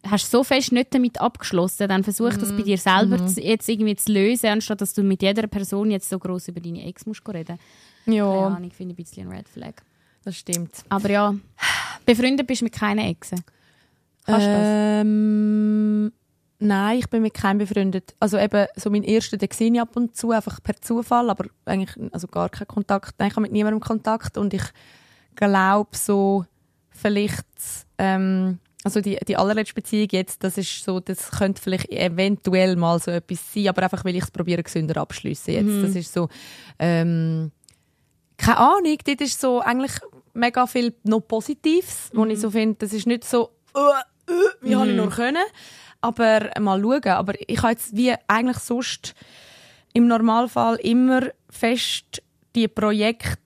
[0.07, 3.97] hast so fest nicht damit abgeschlossen, dann versuch das bei dir selber zu, jetzt irgendwie
[3.97, 7.27] zu lösen, anstatt dass du mit jeder Person jetzt so groß über deine Ex musst
[7.27, 7.59] reden.
[8.05, 9.73] Keine Ja, Ahnung, ich finde ein bisschen ein Red Flag.
[10.23, 10.73] das stimmt.
[10.91, 11.35] Aber ja,
[12.05, 13.43] befreundet bist du mit keinen Exen.
[14.27, 16.15] Kannst du das?
[16.59, 18.15] Nein, ich bin mit keinem befreundet.
[18.21, 21.47] Also eben, so mein erster, den sehe ich ab und zu, einfach per Zufall, aber
[21.65, 23.15] eigentlich also gar keinen Kontakt.
[23.19, 24.63] Nein, ich habe mit niemandem Kontakt und ich
[25.35, 26.45] glaube so,
[26.91, 27.47] vielleicht,
[27.99, 32.99] ähm, also die, die allerletzte Beziehung jetzt, das ist so, das könnte vielleicht eventuell mal
[33.01, 35.83] so etwas sein, aber einfach, weil ich es probiere, gesünder abschliessen jetzt.
[35.83, 36.29] Das ist so,
[36.79, 37.51] ähm,
[38.37, 39.93] keine Ahnung, dort ist so eigentlich
[40.35, 44.77] mega viel noch Positives, wo ich so finde, das ist nicht so, äh, äh, wie
[44.77, 45.45] habe ich nur können,
[46.05, 47.09] aber mal schauen.
[47.13, 49.15] Aber ich habe jetzt wie eigentlich sonst
[49.93, 52.23] im Normalfall immer fest
[52.55, 53.39] die Projekte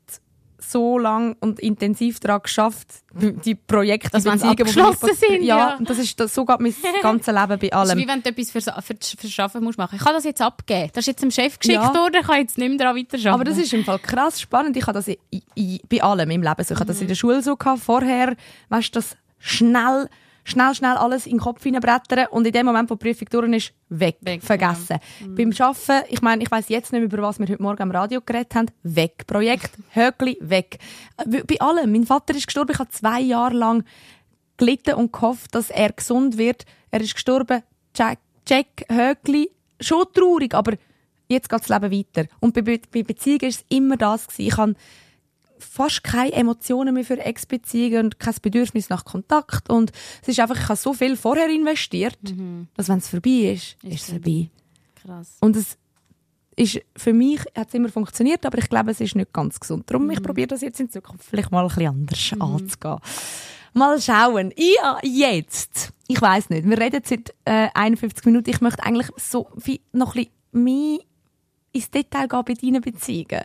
[0.60, 5.76] so lang und intensiv daran geschafft, die Projekte, Dass die abgeschlossen sind, Ja, ja.
[5.76, 7.98] und das ist das, so geht mein ganzes Leben bei Das ist allem.
[7.98, 9.96] wie wenn du etwas fürs, fürs, fürs Schaffen musst machen.
[9.96, 10.90] Ich kann das jetzt abgeben.
[10.92, 11.94] Das ist jetzt dem Chef geschickt Ja.
[11.94, 13.28] worden, ich kann jetzt nicht mehr daran weiterarbeiten.
[13.32, 14.76] Aber das ist im Fall krass spannend.
[14.76, 15.18] Ich habe das i-
[15.56, 16.74] i- bei allem im Leben so.
[16.74, 18.36] Ich habe das in der Schule so gehabt, vorher,
[18.68, 20.10] weißt du, das schnell,
[20.48, 23.52] schnell, schnell alles in den Kopf hineinbrettern und in dem Moment, wo die Prüfung durch
[23.52, 24.98] ist, weg, Weg, vergessen.
[25.26, 27.90] Beim Arbeiten, ich meine, ich weiß jetzt nicht mehr, über was wir heute Morgen am
[27.90, 29.26] Radio geredet haben, weg.
[29.26, 30.78] Projekt, Höckli, weg.
[31.18, 31.92] Äh, Bei allem.
[31.92, 33.84] Mein Vater ist gestorben, ich habe zwei Jahre lang
[34.56, 36.64] gelitten und gehofft, dass er gesund wird.
[36.90, 37.62] Er ist gestorben,
[37.94, 40.74] check, check Höckli, schon traurig, aber
[41.28, 42.28] jetzt geht das Leben weiter.
[42.40, 44.26] Und bei, Be bei Beziehungen war es immer das.
[44.26, 44.48] Gewesen.
[44.48, 44.74] Ich habe
[45.60, 49.70] fast keine Emotionen mehr für Ex-Beziehungen und kein Bedürfnis nach Kontakt.
[49.70, 49.92] Und
[50.22, 52.18] es ist einfach, ich habe so viel vorher investiert,
[52.76, 54.50] dass wenn es vorbei ist, ist, es vorbei.
[54.96, 55.36] Krass.
[55.40, 55.76] Und es
[56.56, 59.88] ist, für mich hat es immer funktioniert, aber ich glaube, es ist nicht ganz gesund.
[59.88, 62.98] Darum, ich probiere das jetzt in Zukunft vielleicht mal ein bisschen anders anzugehen.
[63.74, 64.52] Mal schauen.
[64.56, 65.92] Ja, jetzt.
[66.08, 66.68] Ich weiß nicht.
[66.68, 68.50] Wir reden seit äh, 51 Minuten.
[68.50, 70.98] Ich möchte eigentlich so wie noch ein bisschen mehr
[71.72, 73.44] ins Detail gehen bei deinen Beziehungen.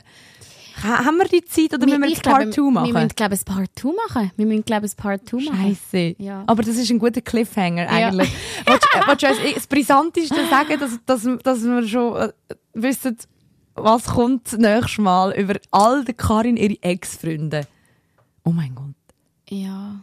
[0.83, 2.87] Ha haben wir die Zeit oder müssen wir ich jetzt glaube, Part 2 machen?
[2.87, 4.31] Wir müssen, glaube ich, ein Part 2 machen.
[4.35, 5.77] Wir müssen, glaube ich, ein Part 2 machen.
[5.91, 6.15] Scheiße.
[6.17, 6.43] Ja.
[6.47, 8.31] Aber das ist ein guter Cliffhanger eigentlich.
[8.65, 12.31] Willst, äh, willst du das Brisanteste sagen, dass, dass, dass wir schon äh,
[12.73, 13.17] wissen,
[13.75, 17.65] was kommt das nächste Mal über all die Karin, ihre Ex-Freunde?
[18.43, 18.93] Oh mein Gott.
[19.49, 19.95] Ja.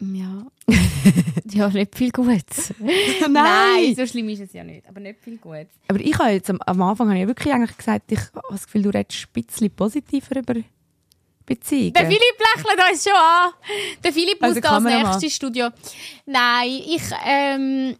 [0.00, 0.46] Ja.
[1.50, 2.74] ja, nicht viel Gutes.
[3.30, 4.86] Nein, so schlimm ist es ja nicht.
[4.88, 5.68] Aber nicht viel Gutes.
[5.88, 8.66] Aber ich habe jetzt am, am Anfang habe ich wirklich eigentlich gesagt, ich habe das
[8.66, 10.54] Gefühl, du redest ein bisschen positiver über
[11.46, 11.94] Beziehungen.
[11.94, 13.52] Der Philipp lächelt uns schon an.
[14.04, 15.68] Der Philipp Also muss da als nächstes Studio.
[16.26, 17.96] Nein, ich, ähm,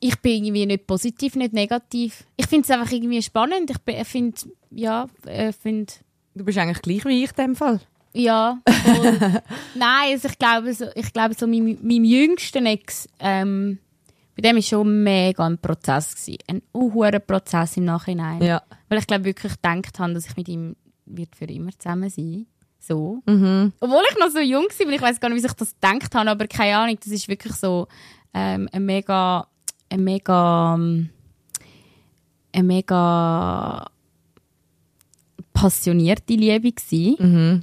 [0.00, 2.24] ich bin irgendwie nicht positiv, nicht negativ.
[2.36, 3.70] Ich finde es einfach irgendwie spannend.
[3.86, 4.36] Ich finde,
[4.70, 5.92] ja, äh, finde,
[6.34, 7.80] Du bist eigentlich gleich wie ich in dem Fall.
[8.12, 8.60] Ja.
[9.74, 13.78] Nein, also ich glaube, so, ich glaube, so meinem, meinem jüngsten Ex, ähm,
[14.36, 16.14] bei dem war schon mega ein Prozess.
[16.14, 16.38] Gewesen.
[16.46, 18.40] Ein unhuren Prozess im Nachhinein.
[18.40, 18.62] Ja.
[18.88, 22.46] Weil ich glaube wirklich gedacht habe, dass ich mit ihm wird für immer zusammen sein
[22.78, 23.20] So.
[23.26, 23.72] Mhm.
[23.80, 26.14] Obwohl ich noch so jung war, weil ich weiß gar nicht, wie ich das gedacht
[26.14, 27.88] habe, aber keine Ahnung, das ist wirklich so
[28.32, 29.46] ähm, ein mega,
[29.90, 31.10] ein mega, ein
[32.62, 33.90] mega
[35.52, 37.16] passionierte Liebe gewesen.
[37.18, 37.60] Mhm.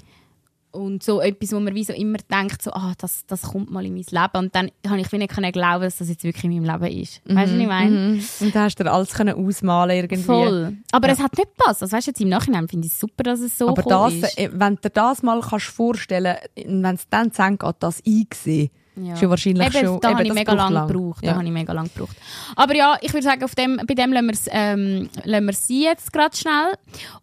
[0.75, 3.85] Und so etwas, wo man wie so immer denkt, so, ah, das, das kommt mal
[3.85, 4.37] in mein Leben.
[4.45, 7.01] Und dann habe ich wie nicht können glauben, dass das jetzt wirklich in meinem Leben
[7.01, 7.21] ist.
[7.25, 7.89] Weißt du, was ich meine?
[7.91, 8.23] Mhm.
[8.41, 10.21] Und da hast du dir alles können ausmalen irgendwie.
[10.23, 10.77] Voll.
[10.91, 11.13] Aber Ja.
[11.13, 11.81] es hat nicht gepasst.
[11.81, 14.13] Also, weißt du, jetzt im Nachhinein finde ich es super, dass es so Aber das,
[14.13, 14.37] ist.
[14.37, 18.69] äh, wenn du dir das mal kannst vorstellen wenn es dann Ende geht, das eingesehen,
[18.97, 19.15] Ja.
[19.15, 19.99] ja wahrscheinlich Eben, schon...
[19.99, 21.23] da habe ich mega braucht lang gebraucht.
[21.23, 21.35] Da Ja.
[21.35, 22.15] habe ich mega lang gebraucht.
[22.55, 25.49] Aber ja, ich würde sagen, auf dem, bei dem lassen wir es ähm, lassen wir
[25.51, 26.73] es sein jetzt gerade schnell.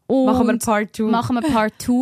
[0.07, 1.03] Und Machen wir Part 2.
[1.05, 1.93] machen wir Part 2.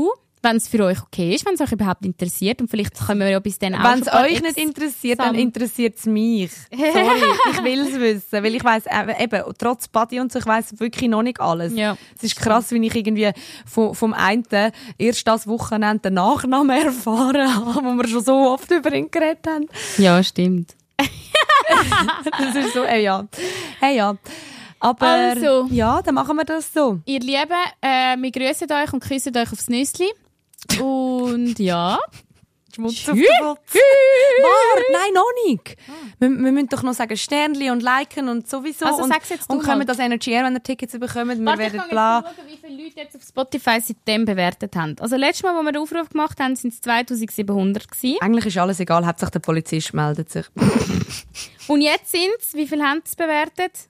[0.42, 3.28] wenn es für euch okay ist, wenn es euch überhaupt interessiert und vielleicht können wir
[3.28, 6.50] ja bis dann auch Wenn es euch nicht interessiert, dann interessiert es mich.
[6.70, 7.22] Sorry,
[7.52, 8.84] ich will es wissen, weil ich weiß
[9.20, 11.74] eben, trotz Body und so, ich weiß wirklich noch nicht alles.
[11.74, 11.96] Ja.
[12.16, 13.32] Es ist krass, wie ich irgendwie
[13.66, 14.44] vom, vom einen
[14.98, 19.46] erst das Wochenende den Nachnamen erfahren habe, wo wir schon so oft über ihn geredet
[19.46, 19.66] haben.
[19.98, 20.74] Ja, stimmt.
[22.38, 23.26] Das ist so, ey, ja.
[23.78, 24.16] Hey, ja.
[24.80, 25.68] Aber, Also.
[25.70, 26.98] ja, dann machen wir das so.
[27.04, 30.10] Ihr Lieben, äh, wir grüßen euch und küssen euch aufs Nüssli.
[30.80, 31.98] Und ja.
[32.74, 35.76] Schmutz auf nein, noch nicht.
[36.18, 38.86] Wir, wir müssen doch noch sagen Sternli und liken und sowieso.
[38.86, 41.62] Also und, sag's jetzt Und können das Energy Air, wenn ihr Tickets bekommen, wir Warte,
[41.62, 42.22] ich werden kann bla.
[42.24, 44.96] schauen, wie viele Leute jetzt auf Spotify seitdem bewertet haben.
[45.00, 48.18] Also letztes Mal, wo wir den Aufruf gemacht haben, sind es 2700 gewesen.
[48.20, 50.46] Eigentlich ist alles egal, Hauptsache der Polizist meldet sich.
[51.68, 53.89] Und jetzt sind es, wie viele haben es bewertet?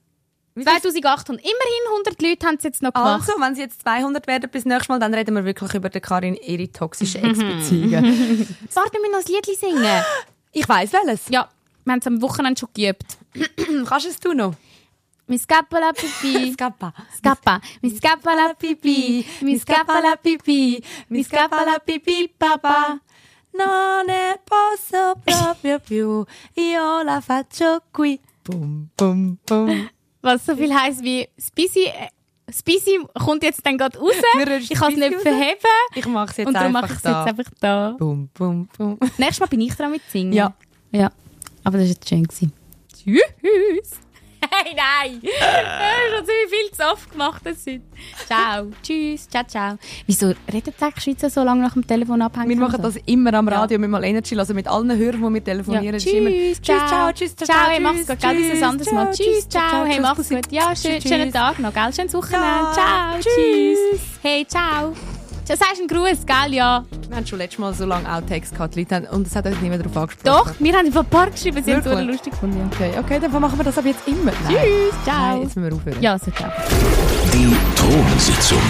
[0.55, 1.41] 2800.
[1.41, 3.29] Immerhin 100 Leute haben es jetzt noch gemacht.
[3.29, 6.03] Also, wenn sie jetzt 200 werden bis nächstes Mal, dann reden wir wirklich über den
[6.03, 8.05] Karin ihre toxischen Ex-Beziehungen.
[8.75, 10.05] Warte, wir müssen noch ein Liedli singen.
[10.53, 11.29] ich weiss welches.
[11.29, 11.49] Ja,
[11.85, 13.19] wir haben es am Wochenende schon geübt.
[13.87, 14.55] Kannst du es du noch?
[15.27, 16.53] Mi scappa la pipì.
[16.55, 16.93] Scappa.
[17.17, 17.61] Scappa.
[17.83, 19.25] Mi scappa la pipì.
[19.43, 20.83] Mi scappa la pipì.
[21.09, 22.99] Mi scappa la pipì, papà.
[23.53, 26.25] Non ne posso proprio più,
[26.55, 28.21] io la faccio qui.
[28.45, 29.91] Bum, bum, bum.
[30.23, 31.85] Was so viel heisst wie Spisi.
[31.87, 32.09] äh,
[32.53, 34.11] Spisi kommt jetzt dann gerade raus.
[34.61, 35.23] Ich kann es nicht raus.
[35.23, 35.59] verheben.
[35.95, 37.25] Ich mach's jetzt Und darum einfach mache ich es da.
[37.27, 37.97] jetzt einfach da.
[37.99, 38.99] Bum, bum, bum.
[39.19, 40.33] Nächstes Mal bin ich dran mit singen.
[40.33, 40.53] Ja.
[40.91, 41.11] Ja.
[41.63, 42.25] Aber das war jetzt schön.
[42.25, 42.53] gewesen.
[42.93, 44.01] Tschüss.
[44.53, 45.21] Hey, nein.
[45.23, 47.81] Ich habe schon ziemlich viel zu oft gemacht heute.
[48.27, 48.67] Ciao.
[48.83, 49.29] Tschüss.
[49.29, 49.79] Ciao, ciao.
[50.07, 52.49] Wieso redet die Schweizer so lange nach dem Telefon abhängen?
[52.49, 53.61] Wir machen das immer am Ja.
[53.61, 55.87] Radio mit mal Energy, also mit allen Hörern, die wir telefonieren.
[55.87, 55.97] Ja.
[55.97, 58.93] Ist immer, Tschüss, tschüss, ciao, tschüss, ciao, ciao, hey, tschüss, mach's gut, gell, ein anderes
[58.93, 59.11] Mal.
[59.13, 60.53] Tschüss, ciao, hey, tschüss, mach's gut.
[60.53, 61.11] Ja, schön, Tschüss.
[61.11, 62.47] schönen Tag noch, gell, schönes Wochenende.
[62.47, 63.79] Ja, Ciao, tschüss.
[63.93, 64.01] tschüss.
[64.23, 64.95] Hey, ciao.
[65.49, 66.85] Du sagst einen Gruß, gell, ja.
[67.09, 69.47] Wir haben schon letztes Mal so lange Outtakes gehabt, die Leute haben, und es hat
[69.47, 70.25] euch niemand darauf angesprochen.
[70.25, 72.07] Doch, wir haben ein paar geschrieben, sie haben es Wirklich?
[72.07, 72.71] lustig gefunden.
[72.73, 74.33] Okay, okay, dann machen wir das aber jetzt immer.
[74.45, 74.57] Nein.
[74.57, 75.17] Tschüss, ciao.
[75.19, 76.01] Nein, jetzt müssen wir aufhören.
[76.01, 76.51] Ja, so ciao.
[77.33, 78.63] Die Thronsitzung.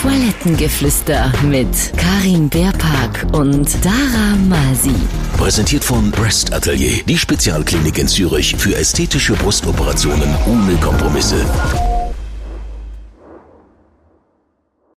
[0.00, 4.94] Toilettengeflüster mit Karin Beerpark und Dara Masi.
[5.38, 11.44] Präsentiert von Breast Atelier, die Spezialklinik in Zürich für ästhetische Brustoperationen ohne Kompromisse.